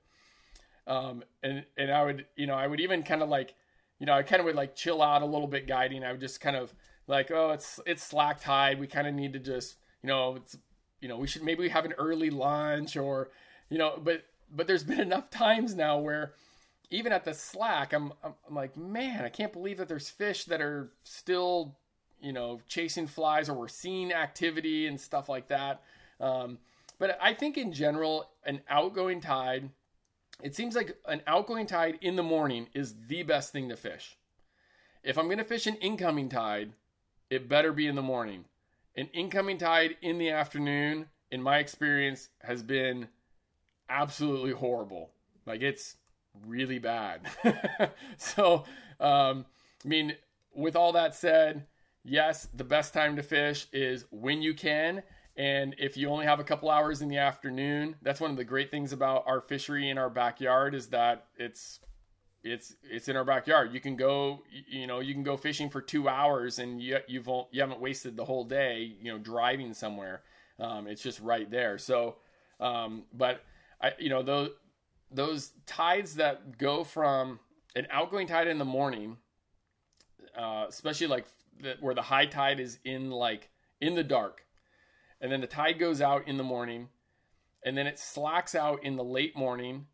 [0.87, 3.55] Um, and and i would you know i would even kind of like
[4.01, 6.21] you know i kind of would like chill out a little bit guiding i would
[6.21, 6.75] just kind of
[7.07, 10.57] like oh it's it's slack tide we kind of need to just you know it's
[11.01, 13.31] you know we should maybe have an early lunch or
[13.69, 16.33] you know but but there's been enough times now where
[16.91, 20.45] even at the slack, I'm, I'm, I'm like, man, I can't believe that there's fish
[20.47, 21.77] that are still,
[22.21, 25.83] you know, chasing flies or we're seeing activity and stuff like that.
[26.21, 26.59] Um,
[26.99, 29.71] but I think in general, an outgoing tide,
[30.43, 34.17] it seems like an outgoing tide in the morning is the best thing to fish.
[35.03, 36.73] If I'm going to fish an incoming tide,
[37.31, 38.45] it better be in the morning.
[38.97, 43.09] An incoming tide in the afternoon, in my experience, has been
[43.89, 45.11] absolutely horrible.
[45.47, 45.97] Like it's
[46.47, 47.23] really bad.
[48.17, 48.65] so,
[48.99, 49.47] um,
[49.85, 50.17] I mean,
[50.55, 51.67] with all that said,
[52.05, 55.03] yes, the best time to fish is when you can.
[55.41, 58.45] And if you only have a couple hours in the afternoon, that's one of the
[58.45, 61.81] great things about our fishery in our backyard is that it's
[62.45, 63.73] it's it's in our backyard.
[63.73, 67.27] You can go, you know, you can go fishing for two hours and you you've
[67.53, 70.21] you haven't wasted the whole day, you know, driving somewhere.
[70.59, 71.79] Um, it's just right there.
[71.79, 72.17] So,
[72.61, 73.43] um, but
[73.81, 74.51] I, you know, those
[75.11, 77.41] those tides that go from
[77.75, 79.17] an outgoing tide in the morning,
[80.37, 81.25] uh, especially like
[81.63, 83.49] the, where the high tide is in like
[83.81, 84.45] in the dark,
[85.21, 86.89] and then the tide goes out in the morning,
[87.65, 89.87] and then it slacks out in the late morning,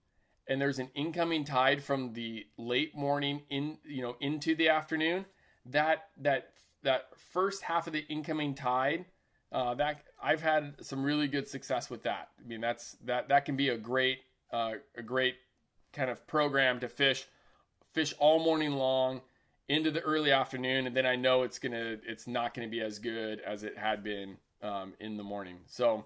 [0.48, 5.26] and there's an incoming tide from the late morning in you know into the afternoon.
[5.66, 6.50] That that
[6.82, 9.06] that first half of the incoming tide,
[9.50, 12.28] uh, that I've had some really good success with that.
[12.42, 14.18] I mean that's that that can be a great
[14.52, 15.34] uh, a great
[15.92, 17.26] kind of program to fish
[17.92, 19.22] fish all morning long
[19.68, 22.98] into the early afternoon and then i know it's gonna it's not gonna be as
[22.98, 26.04] good as it had been um, in the morning so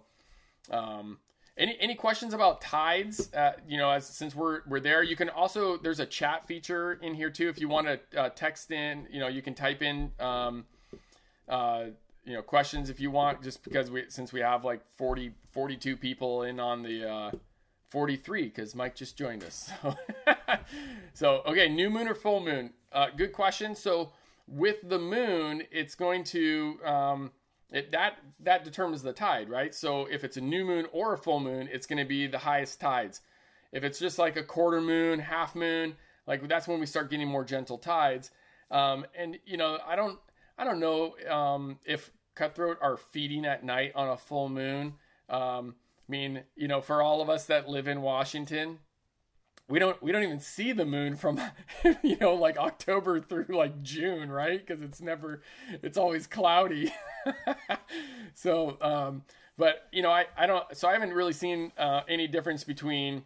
[0.70, 1.18] um,
[1.56, 5.28] any any questions about tides uh, you know as since we're we're there you can
[5.28, 9.06] also there's a chat feature in here too if you want to uh, text in
[9.10, 10.64] you know you can type in um,
[11.48, 11.84] uh,
[12.24, 15.96] you know questions if you want just because we since we have like 40 42
[15.96, 17.30] people in on the uh,
[17.90, 19.70] 43 because Mike just joined us.
[19.82, 19.96] So,
[21.12, 22.70] so, okay, new moon or full moon?
[22.92, 23.74] Uh, good question.
[23.74, 24.12] So,
[24.46, 27.30] with the moon, it's going to um,
[27.72, 29.74] it, that that determines the tide, right?
[29.74, 32.38] So, if it's a new moon or a full moon, it's going to be the
[32.38, 33.20] highest tides.
[33.72, 37.28] If it's just like a quarter moon, half moon, like that's when we start getting
[37.28, 38.30] more gentle tides.
[38.70, 40.18] Um, and you know, I don't
[40.58, 44.94] I don't know um, if cutthroat are feeding at night on a full moon.
[45.28, 45.74] Um,
[46.08, 48.78] I mean, you know, for all of us that live in Washington,
[49.70, 51.40] we don't we don't even see the moon from
[52.02, 54.64] you know like October through like June, right?
[54.64, 55.42] Because it's never
[55.82, 56.92] it's always cloudy.
[58.34, 59.22] so, um,
[59.56, 63.22] but you know, I I don't so I haven't really seen uh, any difference between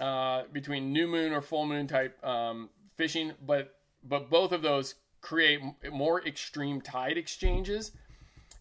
[0.00, 4.94] uh, between new moon or full moon type um, fishing, but but both of those
[5.20, 5.60] create
[5.92, 7.90] more extreme tide exchanges.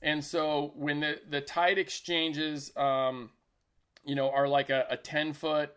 [0.02, 3.30] And so when the the tide exchanges um,
[4.08, 5.74] you know, are like a, a 10 foot,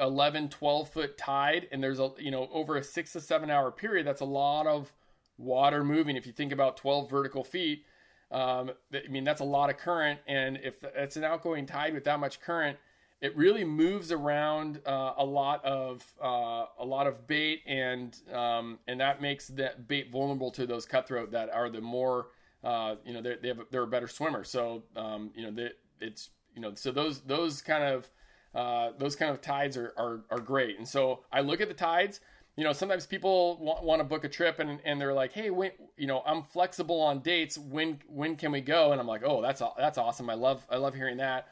[0.00, 3.70] 11, 12 foot tide, and there's a, you know, over a six to seven hour
[3.70, 4.92] period, that's a lot of
[5.38, 6.16] water moving.
[6.16, 7.84] If you think about 12 vertical feet,
[8.30, 10.20] um, I mean, that's a lot of current.
[10.26, 12.78] And if it's an outgoing tide with that much current,
[13.20, 18.78] it really moves around uh, a lot of uh, a lot of bait, and um,
[18.88, 22.28] and that makes that bait vulnerable to those cutthroat that are the more
[22.64, 24.42] uh, you know they have they're a better swimmer.
[24.42, 25.70] So um, you know they,
[26.00, 28.10] it's you know, so those those kind of
[28.54, 30.78] uh, those kind of tides are, are are great.
[30.78, 32.20] And so I look at the tides.
[32.56, 35.50] You know, sometimes people want, want to book a trip and, and they're like, hey,
[35.50, 37.56] when you know, I'm flexible on dates.
[37.56, 38.92] When when can we go?
[38.92, 40.28] And I'm like, oh, that's that's awesome.
[40.28, 41.48] I love I love hearing that.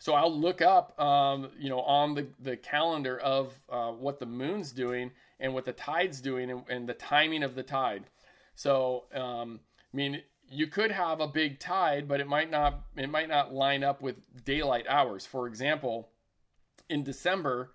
[0.00, 4.26] So I'll look up, um, you know, on the the calendar of uh, what the
[4.26, 8.04] moon's doing and what the tide's doing and, and the timing of the tide.
[8.54, 9.60] So um,
[9.92, 13.52] I mean, you could have a big tide, but it might not it might not
[13.52, 15.26] line up with daylight hours.
[15.26, 16.08] For example,
[16.88, 17.72] in December,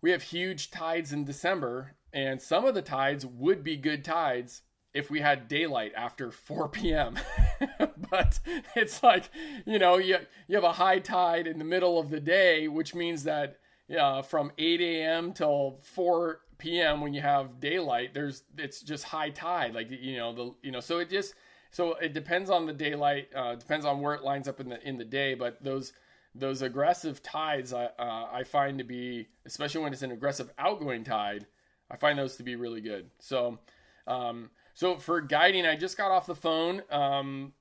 [0.00, 4.62] we have huge tides in December, and some of the tides would be good tides
[4.92, 7.16] if we had daylight after 4 p.m.
[8.10, 8.40] but
[8.74, 9.30] it's like,
[9.66, 10.18] you know, you,
[10.48, 13.58] you have a high tide in the middle of the day, which means that
[13.98, 15.32] uh, from 8 a.m.
[15.32, 17.00] till 4 p.m.
[17.00, 19.74] when you have daylight, there's it's just high tide.
[19.74, 21.34] Like you know the you know so it just
[21.72, 23.28] so it depends on the daylight.
[23.34, 25.34] Uh, depends on where it lines up in the in the day.
[25.34, 25.92] But those
[26.34, 31.04] those aggressive tides, I uh, I find to be especially when it's an aggressive outgoing
[31.04, 31.46] tide,
[31.90, 33.10] I find those to be really good.
[33.18, 33.58] So.
[34.06, 37.52] Um, so for guiding, I just got off the phone um,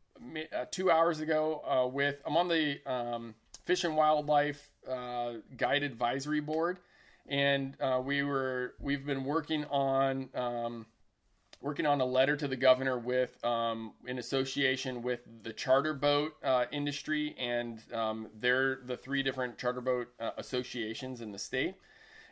[0.53, 5.83] uh, two hours ago uh, with I'm on the um, Fish and Wildlife uh, Guide
[5.83, 6.79] Advisory Board,
[7.27, 10.85] and uh, we were we've been working on um,
[11.61, 16.33] working on a letter to the governor with um, in association with the charter boat
[16.43, 21.75] uh, industry and um, they're the three different charter boat uh, associations in the state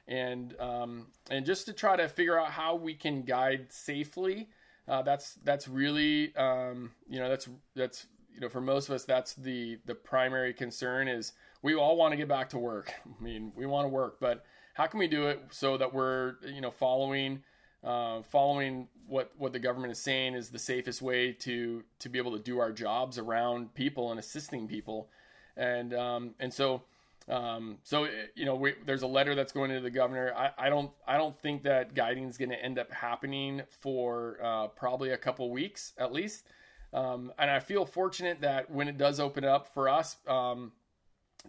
[0.08, 4.48] and um, and just to try to figure out how we can guide safely
[4.88, 9.04] uh, that's that's really um, you know that's that's you know for most of us
[9.04, 12.94] that's the the primary concern is we all want to get back to work.
[13.20, 16.36] I mean, we want to work, but how can we do it so that we're
[16.46, 17.44] you know following
[17.88, 22.20] uh, following what what the government is saying is the safest way to to be
[22.20, 25.10] able to do our jobs around people and assisting people,
[25.56, 26.84] and um, and so
[27.30, 30.34] um, so you know, we, there's a letter that's going into the governor.
[30.36, 34.38] I, I don't I don't think that guiding is going to end up happening for
[34.42, 36.46] uh, probably a couple weeks at least.
[36.94, 40.72] Um, and I feel fortunate that when it does open up for us, um,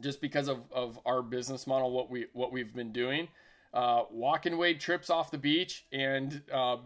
[0.01, 3.29] just because of, of our business model, what we what we've been doing,
[3.75, 6.77] uh, walk and wade trips off the beach, and uh,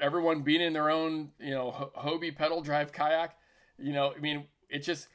[0.00, 3.36] everyone being in their own you know Hobie pedal drive kayak.
[3.78, 5.08] You know, I mean, it just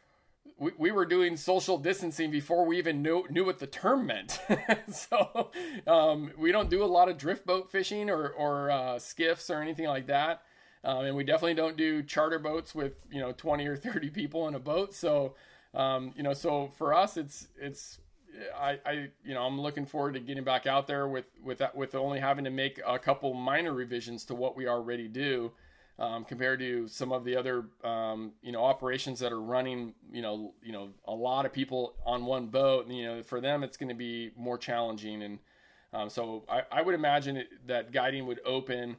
[0.58, 4.40] we, we were doing social distancing before we even knew knew what the term meant.
[4.92, 5.52] so
[5.88, 9.62] um, we don't do a lot of drift boat fishing or or uh, skiffs or
[9.62, 10.44] anything like that,
[10.84, 14.48] um, and we definitely don't do charter boats with you know twenty or thirty people
[14.48, 14.94] in a boat.
[14.94, 15.36] So
[15.74, 18.00] um, you know, so for us, it's it's
[18.60, 18.92] I, I
[19.24, 22.20] you know I'm looking forward to getting back out there with with that with only
[22.20, 25.52] having to make a couple minor revisions to what we already do
[26.00, 30.22] um, compared to some of the other um, you know operations that are running you
[30.22, 32.88] know you know a lot of people on one boat.
[32.88, 35.22] And you know for them it's going to be more challenging.
[35.22, 35.40] And
[35.94, 38.96] um, so I, I, would imagine it, that guiding would open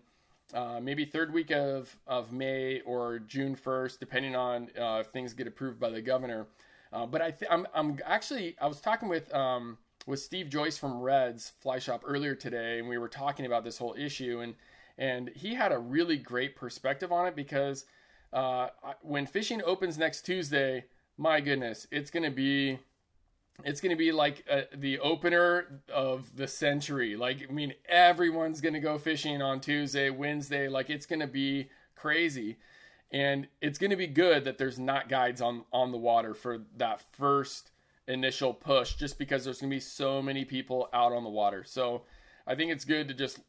[0.52, 5.32] uh, maybe third week of, of May or June 1st depending on uh, if things
[5.32, 6.46] get approved by the governor
[6.92, 10.78] uh, but I th- I'm, I'm actually I was talking with um, with Steve Joyce
[10.78, 14.54] from Reds Fly Shop earlier today and we were talking about this whole issue and
[14.98, 17.86] and he had a really great perspective on it because
[18.32, 18.68] uh,
[19.02, 20.84] when fishing opens next Tuesday,
[21.16, 22.78] my goodness, it's gonna be
[23.64, 27.16] it's gonna be like uh, the opener of the century.
[27.16, 30.68] Like I mean, everyone's gonna go fishing on Tuesday, Wednesday.
[30.68, 32.56] Like it's gonna be crazy,
[33.12, 37.02] and it's gonna be good that there's not guides on on the water for that
[37.12, 37.70] first
[38.08, 41.64] initial push, just because there's gonna be so many people out on the water.
[41.64, 42.02] So
[42.46, 43.40] I think it's good to just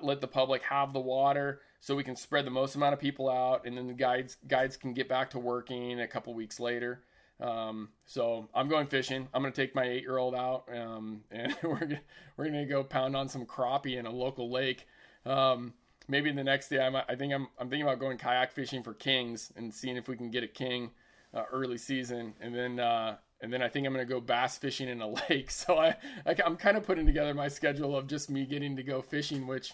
[0.00, 3.28] let the public have the water so we can spread the most amount of people
[3.28, 7.02] out and then the guides guides can get back to working a couple weeks later.
[7.40, 9.26] Um, so i'm going fishing.
[9.32, 12.00] I'm going to take my eight year old out um, and we're gonna,
[12.36, 14.86] we're going to go pound on some crappie in a local lake.
[15.24, 15.72] Um,
[16.10, 18.92] maybe the next day I'm, i think I'm, I'm thinking about going kayak fishing for
[18.92, 20.90] kings and seeing if we can get a king
[21.32, 24.58] uh, early season and then uh, and then I think I'm going to go bass
[24.58, 25.50] fishing in a lake.
[25.50, 25.96] So I,
[26.26, 29.46] I am kind of putting together my schedule of just me getting to go fishing,
[29.46, 29.72] which,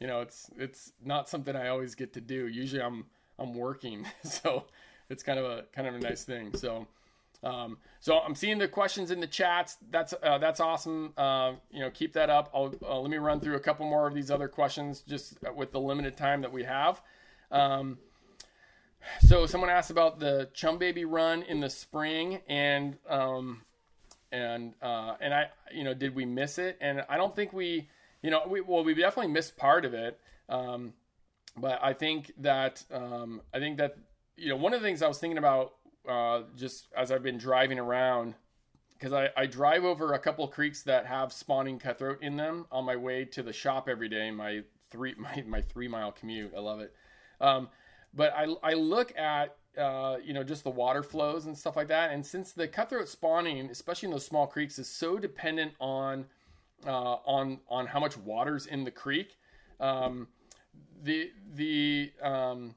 [0.00, 2.46] you know, it's it's not something I always get to do.
[2.48, 3.06] Usually I'm
[3.38, 4.64] I'm working, so
[5.08, 6.54] it's kind of a kind of a nice thing.
[6.56, 6.86] So.
[7.42, 9.76] Um, so I'm seeing the questions in the chats.
[9.90, 11.12] That's uh, that's awesome.
[11.16, 12.50] Uh, you know, keep that up.
[12.52, 15.72] I'll uh, let me run through a couple more of these other questions just with
[15.72, 17.00] the limited time that we have.
[17.50, 17.98] Um,
[19.20, 23.62] so someone asked about the Chum Baby run in the spring, and um,
[24.32, 26.76] and uh, and I, you know, did we miss it?
[26.80, 27.88] And I don't think we,
[28.22, 30.18] you know, we well, we definitely missed part of it.
[30.48, 30.94] Um,
[31.56, 33.96] but I think that um, I think that
[34.36, 35.74] you know one of the things I was thinking about
[36.06, 38.34] uh, just as I've been driving around
[38.98, 42.84] because I, I drive over a couple creeks that have spawning cutthroat in them on
[42.84, 44.30] my way to the shop every day.
[44.30, 46.52] My three my, my three mile commute.
[46.56, 46.94] I love it.
[47.40, 47.68] Um,
[48.14, 51.88] but I, I look at uh, you know just the water flows and stuff like
[51.88, 56.26] that, and since the cutthroat spawning, especially in those small creeks, is so dependent on
[56.86, 59.36] uh, on on how much water's in the creek,
[59.78, 60.26] um,
[61.02, 62.74] the the um,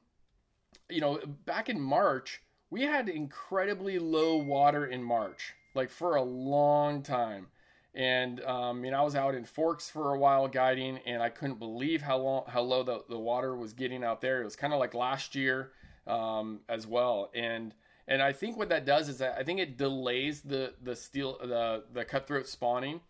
[0.88, 2.42] you know back in March
[2.72, 7.48] we had incredibly low water in March, like for a long time,
[7.94, 11.28] And um, I mean, I was out in Forks for a while guiding, and I
[11.28, 14.40] couldn't believe how long, how low the, the water was getting out there.
[14.40, 15.72] It was kind of like last year
[16.06, 17.30] um, as well.
[17.34, 17.74] And
[18.08, 21.38] and I think what that does is that I think it delays the the steel
[21.38, 23.00] the the cutthroat spawning.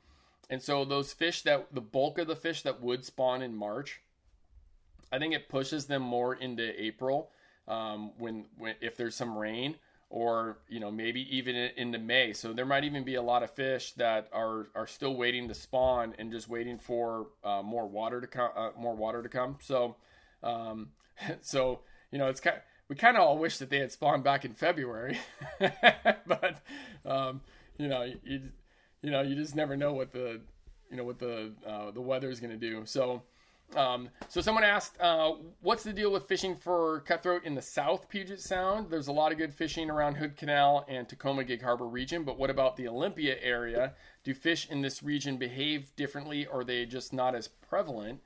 [0.51, 4.03] And so those fish that the bulk of the fish that would spawn in March,
[5.13, 7.31] I think it pushes them more into April
[7.69, 9.77] um, when when if there's some rain
[10.13, 12.33] or you know maybe even into May.
[12.35, 15.55] So there might even be a lot of fish that are are still waiting to
[15.55, 19.57] spawn and just waiting for uh, more water to come uh, more water to come.
[19.61, 19.97] So
[20.43, 20.91] um,
[21.41, 22.59] so you know it's kind
[22.89, 25.19] we kind of all wish that they had spawned back in February,
[25.59, 26.61] but
[27.07, 27.41] um,
[27.79, 28.51] you know you
[29.01, 30.43] you know you just never know what the
[30.91, 32.83] you know what the uh, the weather is going to do.
[32.85, 33.23] So
[33.77, 38.09] um, so someone asked, uh, what's the deal with fishing for cutthroat in the South
[38.09, 38.91] Puget Sound?
[38.91, 42.39] There's a lot of good fishing around Hood Canal and Tacoma Gig Harbor region, but
[42.39, 43.95] what about the Olympia area?
[44.25, 48.21] Do fish in this region behave differently, or are they just not as prevalent?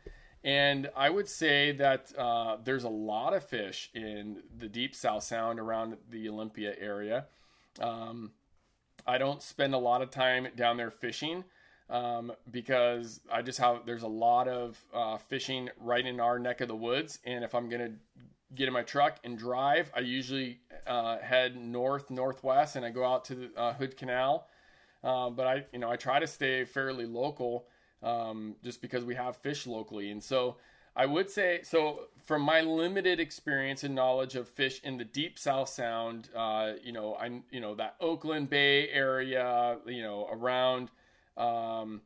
[0.45, 5.25] And I would say that uh, there's a lot of fish in the deep South
[5.25, 7.27] Sound around the Olympia area.
[7.81, 8.31] Um,
[9.07, 11.45] I don't spend a lot of time down there fishing
[11.89, 16.61] um, because I just have there's a lot of uh, fishing right in our neck
[16.61, 17.93] of the woods, and if I'm gonna
[18.55, 23.05] get in my truck and drive, I usually uh, head north northwest, and I go
[23.05, 24.49] out to the uh, Hood Canal.
[25.05, 27.67] Uh, but I you know I try to stay fairly local
[28.03, 30.57] um, just because we have fish locally, and so.
[30.99, 32.05] I would say so.
[32.25, 36.91] From my limited experience and knowledge of fish in the deep South Sound, uh, you
[36.91, 40.89] know, I you know that Oakland Bay area, you know, around
[41.37, 42.03] um,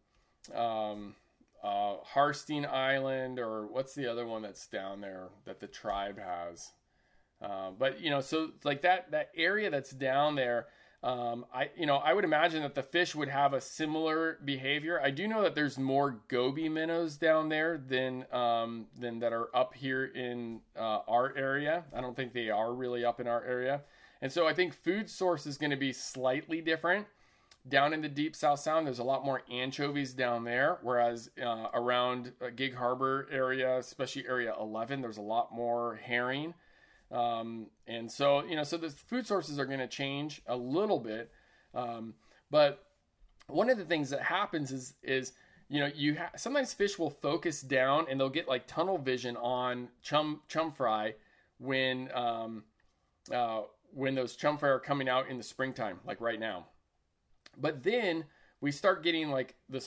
[0.54, 1.14] um,
[1.62, 6.72] uh, Harstine Island, or what's the other one that's down there that the tribe has?
[7.42, 10.66] Uh, but you know, so like that that area that's down there,
[11.02, 15.00] um, I you know I would imagine that the fish would have a similar behavior.
[15.02, 19.54] I do know that there's more goby minnows down there than um, than that are
[19.56, 21.84] up here in uh, our area.
[21.94, 23.82] I don't think they are really up in our area,
[24.20, 27.06] and so I think food source is going to be slightly different.
[27.68, 31.68] Down in the deep South Sound, there's a lot more anchovies down there, whereas uh,
[31.74, 36.54] around uh, Gig Harbor area, especially area 11, there's a lot more herring.
[37.12, 40.98] Um, and so, you know, so the food sources are going to change a little
[40.98, 41.30] bit.
[41.74, 42.14] Um,
[42.50, 42.86] but
[43.46, 45.32] one of the things that happens is, is
[45.70, 49.36] you know, you ha- sometimes fish will focus down and they'll get like tunnel vision
[49.36, 51.14] on chum chum fry
[51.58, 52.64] when um,
[53.32, 53.62] uh,
[53.94, 56.66] when those chum fry are coming out in the springtime, like right now.
[57.56, 58.24] But then
[58.60, 59.84] we start getting like the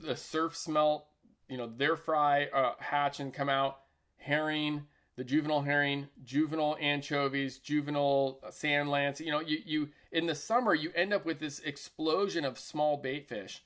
[0.00, 1.06] the surf smelt,
[1.48, 3.78] you know, their fry uh, hatch and come out,
[4.18, 4.86] herring,
[5.16, 9.20] the juvenile herring, juvenile anchovies, juvenile sand lance.
[9.20, 12.96] You know, you you in the summer you end up with this explosion of small
[12.98, 13.62] bait fish,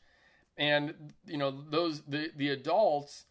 [0.57, 3.25] and you know those the the adults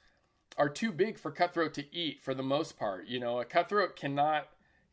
[0.58, 3.08] are too big for cutthroat to eat for the most part.
[3.08, 4.50] You know, a cutthroat cannot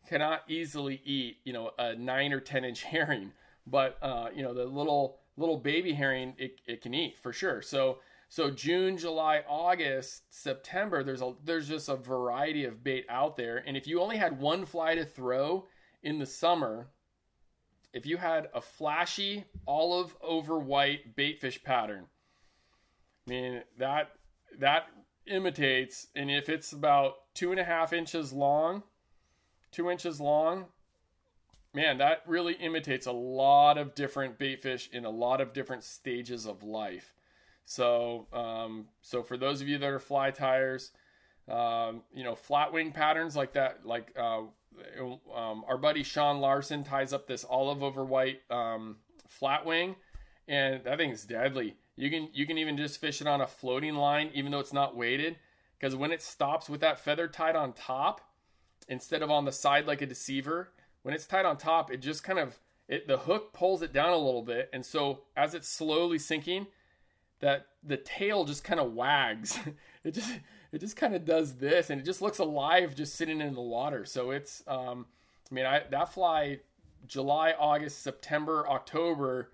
[0.08, 3.32] cannot easily eat you know a nine or ten inch herring,
[3.66, 7.62] but uh, you know the little little baby herring it, it can eat for sure.
[7.62, 7.98] So
[8.28, 13.62] so June, July, August, September, there's a there's just a variety of bait out there.
[13.66, 15.66] And if you only had one fly to throw
[16.02, 16.88] in the summer,
[17.92, 22.06] if you had a flashy olive over white bait fish pattern,
[23.26, 24.10] I mean that
[24.58, 24.86] that
[25.26, 28.82] imitates, and if it's about two and a half inches long,
[29.70, 30.66] two inches long,
[31.76, 35.84] man, that really imitates a lot of different bait fish in a lot of different
[35.84, 37.12] stages of life.
[37.66, 40.92] So, um, so for those of you that are fly tyers,
[41.48, 44.44] um, you know, flat wing patterns like that, like uh,
[45.34, 48.96] um, our buddy Sean Larson ties up this olive over white um,
[49.28, 49.96] flat wing,
[50.48, 51.76] and that thing's deadly.
[51.94, 54.72] You can you can even just fish it on a floating line, even though it's
[54.72, 55.36] not weighted,
[55.78, 58.22] because when it stops with that feather tied on top,
[58.88, 60.70] instead of on the side like a deceiver,
[61.06, 64.10] when it's tied on top, it just kind of it the hook pulls it down
[64.10, 66.66] a little bit, and so as it's slowly sinking,
[67.38, 69.56] that the tail just kind of wags.
[70.04, 70.32] it just
[70.72, 73.60] it just kind of does this, and it just looks alive just sitting in the
[73.60, 74.04] water.
[74.04, 75.06] So it's um,
[75.48, 76.58] I mean I that fly
[77.06, 79.52] July, August, September, October.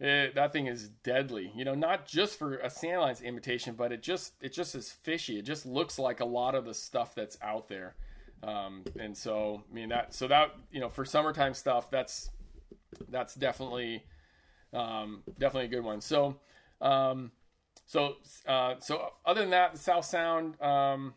[0.00, 1.52] It, that thing is deadly.
[1.54, 4.90] You know, not just for a sand lance imitation, but it just it just is
[4.90, 5.38] fishy.
[5.38, 7.94] It just looks like a lot of the stuff that's out there.
[8.42, 12.30] Um, and so, I mean that, so that, you know, for summertime stuff, that's,
[13.08, 14.04] that's definitely,
[14.72, 16.00] um, definitely a good one.
[16.00, 16.40] So,
[16.80, 17.30] um,
[17.86, 18.16] so,
[18.46, 21.14] uh, so other than that, the South Sound, um,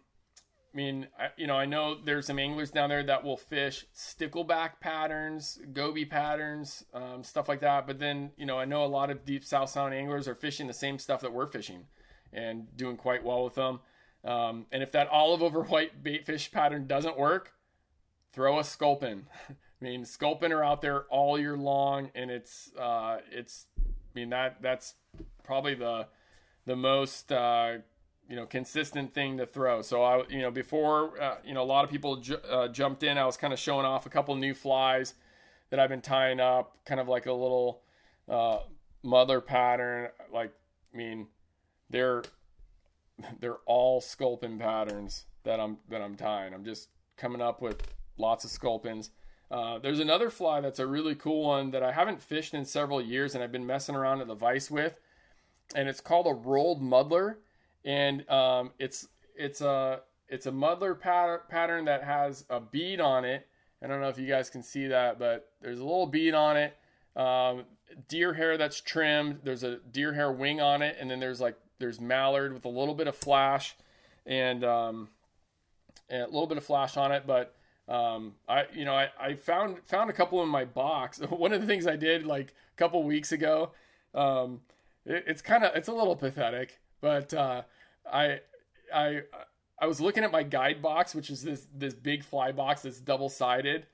[0.74, 3.86] I mean, I, you know, I know there's some anglers down there that will fish
[3.96, 7.88] stickleback patterns, goby patterns, um, stuff like that.
[7.88, 10.68] But then, you know, I know a lot of deep South Sound anglers are fishing
[10.68, 11.86] the same stuff that we're fishing
[12.34, 13.80] and doing quite well with them.
[14.26, 17.54] Um, and if that olive over white baitfish pattern doesn't work,
[18.34, 19.28] throw a sculpin.
[19.50, 23.68] I mean, sculpin are out there all year long, and it's uh, it's.
[23.78, 24.94] I mean that that's
[25.44, 26.08] probably the
[26.66, 27.78] the most uh,
[28.30, 29.82] you know consistent thing to throw.
[29.82, 33.04] So I you know before uh, you know a lot of people ju- uh, jumped
[33.04, 33.18] in.
[33.18, 35.14] I was kind of showing off a couple new flies
[35.70, 37.82] that I've been tying up, kind of like a little
[38.30, 38.60] uh,
[39.04, 40.10] muddler pattern.
[40.34, 40.52] Like
[40.94, 41.28] I mean,
[41.90, 42.24] they're
[43.40, 46.54] they're all sculpin patterns that I'm that I'm tying.
[46.54, 47.82] I'm just coming up with
[48.18, 49.12] lots of sculpins.
[49.52, 53.02] Uh, there's another fly that's a really cool one that I haven't fished in several
[53.02, 55.00] years, and I've been messing around at the vise with,
[55.76, 57.40] and it's called a rolled muddler,
[57.84, 63.24] and um, it's it's a it's a muddler pat- pattern that has a bead on
[63.24, 63.48] it.
[63.84, 66.58] I don't know if you guys can see that, but there's a little bead on
[66.58, 66.76] it.
[67.16, 67.66] Um,
[68.08, 69.42] deer hair that's trimmed.
[69.44, 72.70] There's a deer hair wing on it, and then there's like there's mallard with a
[72.70, 73.76] little bit of flash,
[74.26, 75.10] and, um,
[76.10, 77.24] and a little bit of flash on it.
[77.26, 77.56] But
[77.88, 81.20] um, I you know I, I found found a couple in my box.
[81.30, 83.72] One of the things I did like a couple weeks ago.
[84.14, 84.62] Um,
[85.06, 87.62] it, it's kind of it's a little pathetic, but uh,
[88.12, 88.40] I
[88.94, 89.22] I
[89.80, 93.00] I was looking at my guide box, which is this this big fly box that's
[93.00, 93.86] double sided,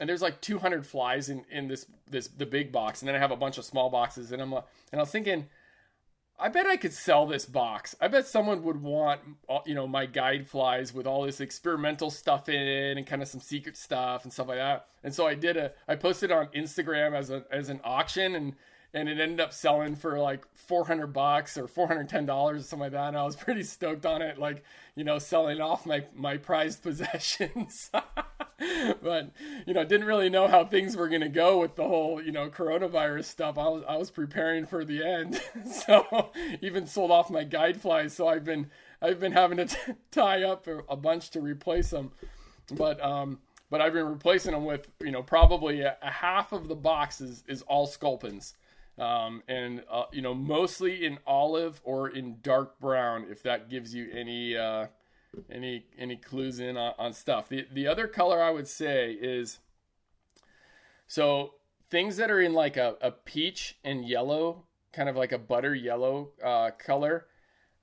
[0.00, 3.18] and there's like 200 flies in in this this the big box, and then I
[3.18, 4.64] have a bunch of small boxes, and I'm and
[4.94, 5.46] I was thinking
[6.38, 7.96] I bet I could sell this box.
[7.98, 12.10] I bet someone would want, uh, you know, my guide flies with all this experimental
[12.10, 14.86] stuff in it and kind of some secret stuff and stuff like that.
[15.02, 18.54] And so I did a, I posted on Instagram as a as an auction and
[18.92, 22.92] and it ended up selling for like 400 bucks or 410 dollars or something like
[22.92, 24.64] that and i was pretty stoked on it like
[24.94, 27.90] you know selling off my my prized possessions
[29.02, 29.32] but
[29.66, 32.32] you know didn't really know how things were going to go with the whole you
[32.32, 33.58] know coronavirus stuff.
[33.58, 35.40] I was i was preparing for the end.
[35.66, 36.30] So
[36.62, 38.70] even sold off my guide flies so i've been
[39.02, 42.12] i've been having to t- tie up a bunch to replace them
[42.72, 43.38] but um
[43.70, 47.20] but I've been replacing them with, you know, probably a, a half of the box
[47.20, 48.54] is, is all sculpins.
[48.98, 53.94] Um, and uh, you know mostly in olive or in dark brown if that gives
[53.94, 54.86] you any uh,
[55.50, 59.58] any any clues in on, on, stuff the the other color i would say is
[61.06, 61.54] so
[61.90, 65.74] things that are in like a, a peach and yellow kind of like a butter
[65.74, 67.26] yellow uh, color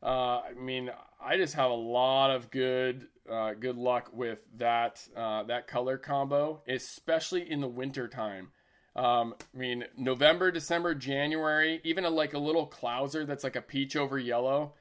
[0.02, 0.90] uh, i mean
[1.24, 5.98] i just have a lot of good uh, good luck with that uh, that color
[5.98, 8.50] combo especially in the winter time
[8.96, 13.62] um, I mean, November, December, January, even a, like a little clouser that's like a
[13.62, 14.74] peach over yellow.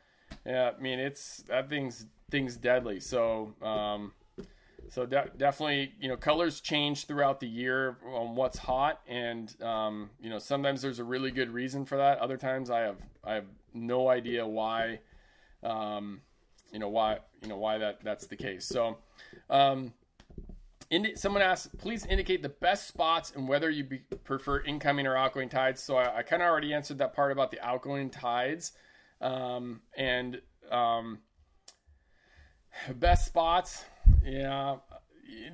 [0.45, 2.99] Yeah, I mean, it's that thing's thing's deadly.
[2.99, 4.13] So, um,
[4.89, 10.11] so de- definitely, you know, colors change throughout the year on what's hot, and um,
[10.21, 12.19] you know, sometimes there's a really good reason for that.
[12.19, 14.99] Other times, I have I have no idea why,
[15.63, 16.23] um,
[16.73, 18.67] you know, why you know why that that's the case.
[18.67, 18.99] So.
[19.49, 19.93] Um,
[20.91, 25.17] Indi- someone asked, please indicate the best spots and whether you be- prefer incoming or
[25.17, 25.83] outgoing tides.
[25.83, 28.73] So I, I kind of already answered that part about the outgoing tides.
[29.23, 31.21] Um, and um,
[32.95, 33.85] best spots,
[34.25, 34.77] yeah.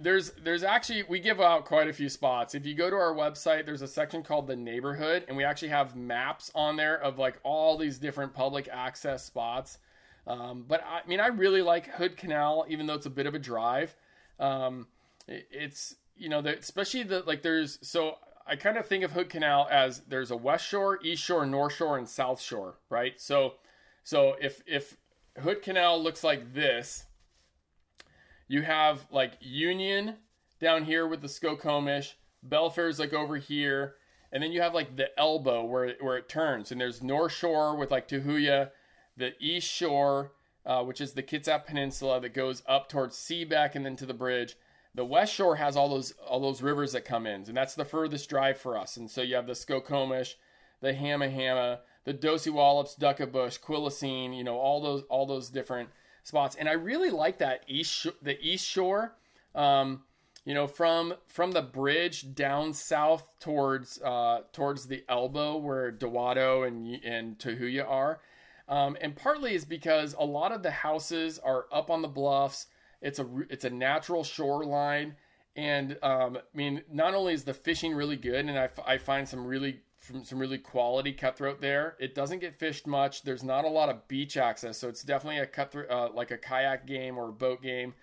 [0.00, 2.54] There's there's actually we give out quite a few spots.
[2.54, 5.68] If you go to our website, there's a section called the neighborhood, and we actually
[5.68, 9.78] have maps on there of like all these different public access spots.
[10.26, 13.26] Um, but I, I mean, I really like Hood Canal, even though it's a bit
[13.26, 13.94] of a drive.
[14.40, 14.88] Um,
[15.28, 18.16] it's you know, especially the like there's so
[18.46, 21.74] I kind of think of Hood Canal as there's a west shore, east shore, north
[21.74, 23.20] shore, and south shore, right?
[23.20, 23.54] So
[24.02, 24.96] so if if
[25.38, 27.04] Hood Canal looks like this,
[28.48, 30.16] you have like Union
[30.60, 33.94] down here with the Skokomish, Belfair's like over here,
[34.32, 37.32] and then you have like the elbow where it, where it turns, and there's North
[37.32, 38.70] Shore with like Tahuya,
[39.16, 40.32] the East Shore,
[40.66, 44.14] uh, which is the Kitsap Peninsula that goes up towards Seabeck and then to the
[44.14, 44.56] bridge,
[44.94, 47.84] the West Shore has all those all those rivers that come in, and that's the
[47.84, 48.96] furthest drive for us.
[48.96, 50.34] And so you have the Skokomish,
[50.80, 55.90] the Hamma Hamma, the Dosewallips, Duckabush, Quilcene, you know, all those all those different
[56.28, 56.56] spots.
[56.56, 59.14] And I really like that east the East Shore.
[59.54, 60.02] Um,
[60.44, 66.66] you know, from from the bridge down south towards uh, towards the elbow where Dewatto
[66.66, 68.20] and and Tahuya are,
[68.68, 72.66] um, and partly is because a lot of the houses are up on the bluffs
[73.00, 75.14] it's a it's a natural shoreline,
[75.54, 79.28] and um, I mean, not only is the fishing really good, and I, I find
[79.28, 81.96] some really some, some really quality cutthroat there.
[81.98, 83.22] It doesn't get fished much.
[83.22, 86.38] There's not a lot of beach access, so it's definitely a cutthroat, uh, like a
[86.38, 87.94] kayak game or a boat game.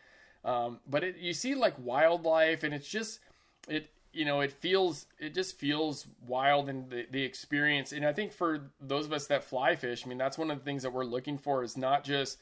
[0.44, 3.20] Um, but it, you see like wildlife, and it's just
[3.68, 7.92] it you know it feels it just feels wild and the, the experience.
[7.92, 10.60] And I think for those of us that fly fish, I mean that's one of
[10.60, 12.38] the things that we're looking for is not just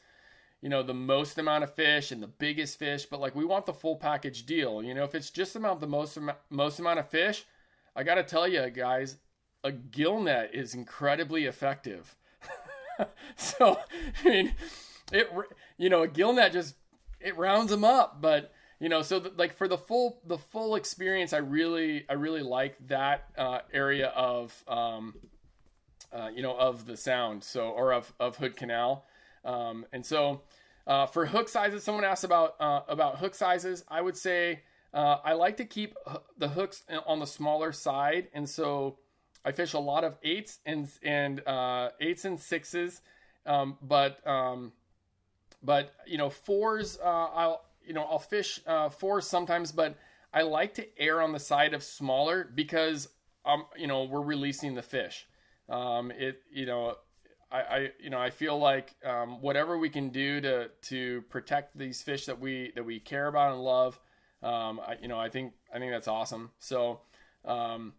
[0.60, 3.66] you know the most amount of fish and the biggest fish, but like we want
[3.66, 4.82] the full package deal.
[4.82, 6.18] You know if it's just about the most
[6.50, 7.46] most amount of fish
[7.96, 9.16] I got to tell you guys,
[9.64, 12.14] a gill net is incredibly effective.
[13.36, 13.78] so,
[14.24, 14.54] I mean,
[15.10, 15.28] it
[15.76, 16.76] you know, a gill net just
[17.20, 20.76] it rounds them up, but you know, so the, like for the full the full
[20.76, 25.14] experience, I really I really like that uh, area of um,
[26.12, 29.06] uh, you know of the sound, so or of of Hood Canal,
[29.44, 30.42] um, and so
[30.86, 33.84] uh, for hook sizes, someone asked about uh, about hook sizes.
[33.88, 34.60] I would say
[34.92, 35.96] uh, I like to keep
[36.36, 38.98] the hooks on the smaller side, and so
[39.44, 43.00] I fish a lot of eights and and uh, eights and sixes,
[43.46, 44.72] um, but um,
[45.62, 46.98] but you know fours.
[47.02, 49.96] Uh, I'll you know I'll fish uh, fours sometimes, but
[50.32, 53.08] I like to err on the side of smaller because
[53.44, 55.26] um you know we're releasing the fish.
[55.68, 56.96] Um, it you know
[57.50, 61.76] I, I, you know I feel like um, whatever we can do to to protect
[61.78, 64.00] these fish that we that we care about and love
[64.44, 66.50] um, I, you know, I think I think that's awesome.
[66.58, 67.00] So,
[67.46, 67.94] um,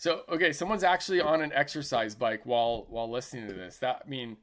[0.00, 3.76] so okay, someone's actually on an exercise bike while while listening to this.
[3.76, 4.38] That I mean,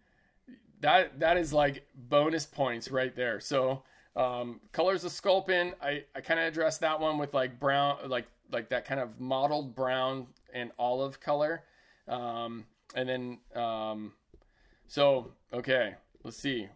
[0.81, 3.39] that that is like bonus points right there.
[3.39, 3.81] So,
[4.15, 8.27] um, colors of sculpin, I I kind of addressed that one with like brown, like
[8.51, 11.63] like that kind of mottled brown and olive color.
[12.07, 14.13] Um, and then, um,
[14.85, 16.67] so okay, let's see.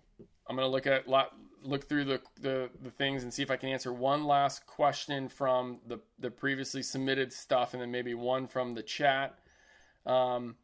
[0.48, 3.56] I'm gonna look at lot look through the, the, the things and see if I
[3.56, 8.48] can answer one last question from the the previously submitted stuff, and then maybe one
[8.48, 9.38] from the chat.
[10.06, 10.56] Um,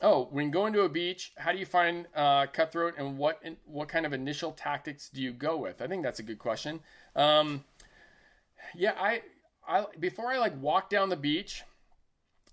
[0.00, 3.56] oh, when going to a beach, how do you find uh, cutthroat, and what in,
[3.64, 5.80] what kind of initial tactics do you go with?
[5.80, 6.80] I think that's a good question.
[7.14, 7.64] Um,
[8.74, 9.22] yeah, I
[9.66, 11.62] I before I like walk down the beach,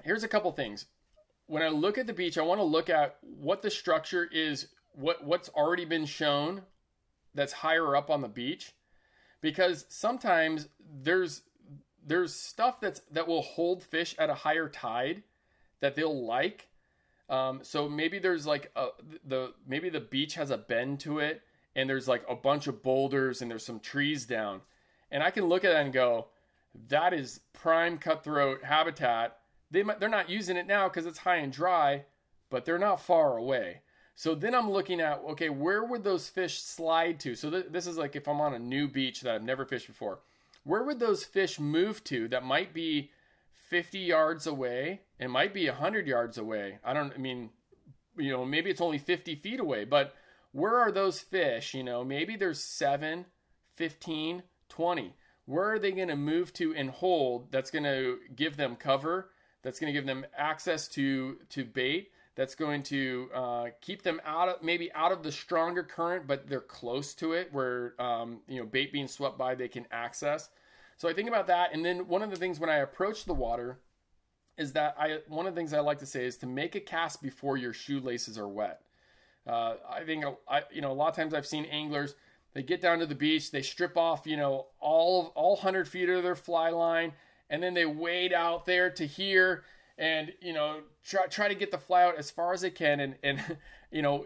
[0.03, 0.85] here's a couple things.
[1.47, 4.67] When I look at the beach, I want to look at what the structure is,
[4.93, 6.61] what what's already been shown
[7.33, 8.73] that's higher up on the beach
[9.41, 10.67] because sometimes
[11.01, 11.43] there's
[12.05, 15.23] there's stuff that's that will hold fish at a higher tide
[15.79, 16.67] that they'll like.
[17.29, 18.87] Um, so maybe there's like a,
[19.23, 21.41] the maybe the beach has a bend to it
[21.75, 24.61] and there's like a bunch of boulders and there's some trees down.
[25.11, 26.27] And i can look at that and go
[26.87, 29.37] that is prime cutthroat habitat.
[29.71, 32.05] They they're not using it now because it's high and dry
[32.49, 33.81] but they're not far away
[34.19, 37.35] so then I'm looking at, okay, where would those fish slide to?
[37.35, 39.87] So th- this is like if I'm on a new beach that I've never fished
[39.87, 40.19] before.
[40.65, 43.11] Where would those fish move to that might be
[43.69, 45.03] 50 yards away?
[45.21, 46.79] It might be 100 yards away.
[46.83, 47.51] I don't, I mean,
[48.17, 50.13] you know, maybe it's only 50 feet away, but
[50.51, 51.73] where are those fish?
[51.73, 53.25] You know, maybe there's 7,
[53.77, 55.13] 15, 20.
[55.45, 59.29] Where are they going to move to and hold that's going to give them cover?
[59.61, 64.21] That's going to give them access to to bait that's going to uh, keep them
[64.25, 68.39] out of maybe out of the stronger current, but they're close to it where um,
[68.47, 70.47] you know bait being swept by they can access.
[70.95, 73.33] So I think about that, and then one of the things when I approach the
[73.33, 73.79] water
[74.57, 76.79] is that I one of the things I like to say is to make a
[76.79, 78.83] cast before your shoelaces are wet.
[79.45, 82.15] Uh, I think I, you know a lot of times I've seen anglers
[82.53, 86.07] they get down to the beach, they strip off you know all all hundred feet
[86.07, 87.11] of their fly line,
[87.49, 89.65] and then they wade out there to here
[89.99, 92.99] and you know try try to get the fly out as far as it can
[92.99, 93.57] and and
[93.91, 94.25] you know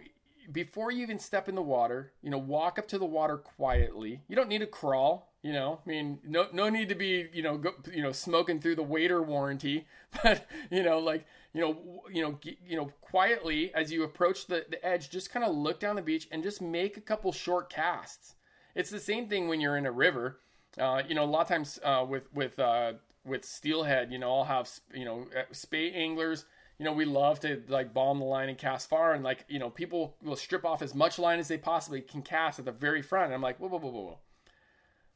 [0.52, 4.22] before you even step in the water you know walk up to the water quietly
[4.28, 7.42] you don't need to crawl you know i mean no no need to be you
[7.42, 9.88] know go, you know smoking through the waiter warranty
[10.24, 14.66] but you know like you know you know you know quietly as you approach the,
[14.70, 17.70] the edge just kind of look down the beach and just make a couple short
[17.70, 18.36] casts
[18.76, 20.40] it's the same thing when you're in a river
[20.78, 22.94] uh, you know a lot of times uh, with with uh,
[23.26, 26.46] with steelhead, you know, I'll have you know uh, Spey anglers.
[26.80, 29.60] You know, we love to like bomb the line and cast far, and like you
[29.60, 32.72] know, people will strip off as much line as they possibly can cast at the
[32.72, 33.26] very front.
[33.26, 34.20] And I'm like, whoa, whoa, whoa, whoa, whoa,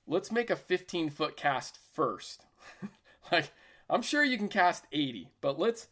[0.06, 2.46] let's make a 15 foot cast first.
[3.32, 3.52] like,
[3.90, 5.88] I'm sure you can cast 80, but let's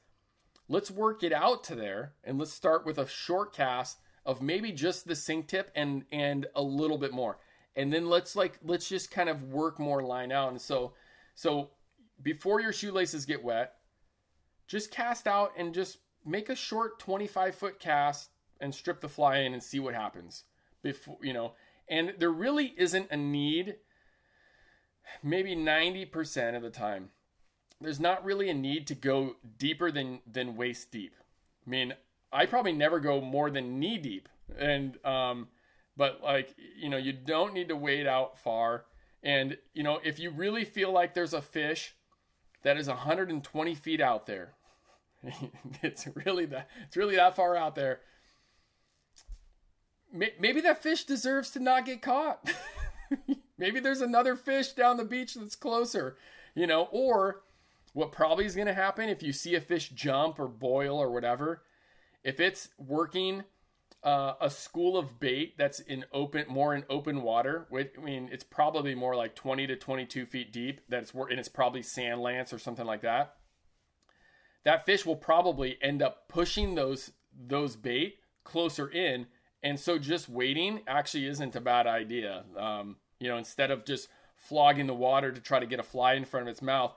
[0.70, 4.72] let's work it out to there, and let's start with a short cast of maybe
[4.72, 7.38] just the sink tip and and a little bit more,
[7.76, 10.51] and then let's like let's just kind of work more line out.
[10.51, 10.93] And so
[11.34, 11.72] so
[12.22, 13.74] before your shoelaces get wet,
[14.68, 19.38] just cast out and just make a short 25 foot cast and strip the fly
[19.38, 20.43] in and see what happens.
[20.82, 21.53] Before, you know,
[21.88, 23.76] and there really isn't a need,
[25.24, 27.09] maybe 90% of the time,
[27.82, 31.16] there's not really a need to go deeper than than waist deep.
[31.66, 31.93] I mean,
[32.32, 35.49] I probably never go more than knee deep, and um,
[35.97, 38.86] but like you know, you don't need to wade out far.
[39.24, 41.95] And you know, if you really feel like there's a fish
[42.66, 44.53] that is 120 feet out there,
[45.84, 48.01] it's really that it's really that far out there.
[50.11, 52.51] Maybe that fish deserves to not get caught.
[53.57, 56.18] Maybe there's another fish down the beach that's closer,
[56.55, 57.41] you know, or
[57.93, 61.11] what probably is going to happen if you see a fish jump or boil or
[61.11, 61.63] whatever,
[62.24, 63.43] if it's working
[64.06, 67.68] uh, a school of bait that's in open, more in open water.
[67.74, 70.82] I mean, it's probably more like 20 to 22 feet deep.
[70.88, 73.34] That's and it's probably sand lance or something like that.
[74.64, 79.26] That fish will probably end up pushing those those bait closer in,
[79.64, 82.43] and so just waiting actually isn't a bad idea.
[82.56, 86.14] Um, you know, instead of just flogging the water to try to get a fly
[86.14, 86.93] in front of its mouth,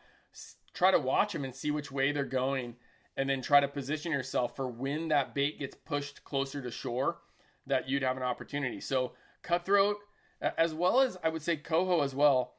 [0.74, 2.76] try to watch them and see which way they're going
[3.18, 7.18] and then try to position yourself for when that bait gets pushed closer to shore
[7.66, 8.80] that you'd have an opportunity.
[8.80, 9.12] So
[9.42, 9.98] cutthroat
[10.40, 12.54] as well as I would say coho as well,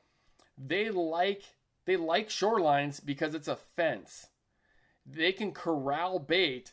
[0.58, 1.44] they like
[1.86, 4.28] they like shorelines because it's a fence.
[5.06, 6.72] They can corral bait,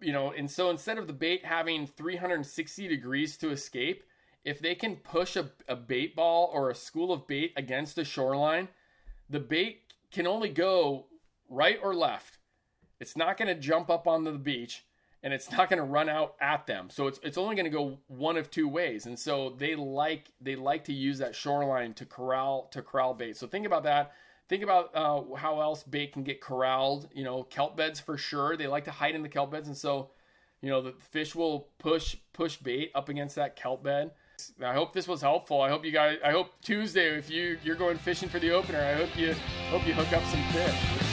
[0.00, 4.02] you know, and so instead of the bait having 360 degrees to escape,
[4.44, 8.04] if they can push a, a bait ball or a school of bait against a
[8.04, 8.68] shoreline,
[9.30, 11.06] the bait can only go
[11.48, 12.38] right or left.
[13.00, 14.84] It's not going to jump up onto the beach
[15.24, 16.90] and it's not going to run out at them.
[16.90, 19.06] So it's it's only going to go one of two ways.
[19.06, 23.36] And so they like they like to use that shoreline to corral to corral bait.
[23.36, 24.12] So think about that.
[24.46, 27.08] Think about uh, how else bait can get corralled.
[27.14, 28.56] You know, kelp beds for sure.
[28.56, 30.10] They like to hide in the kelp beds, and so
[30.60, 34.10] you know the fish will push push bait up against that kelp bed.
[34.62, 35.62] I hope this was helpful.
[35.62, 36.18] I hope you guys.
[36.22, 39.32] I hope Tuesday, if you you're going fishing for the opener, I hope you
[39.70, 41.03] hope you hook up some fish.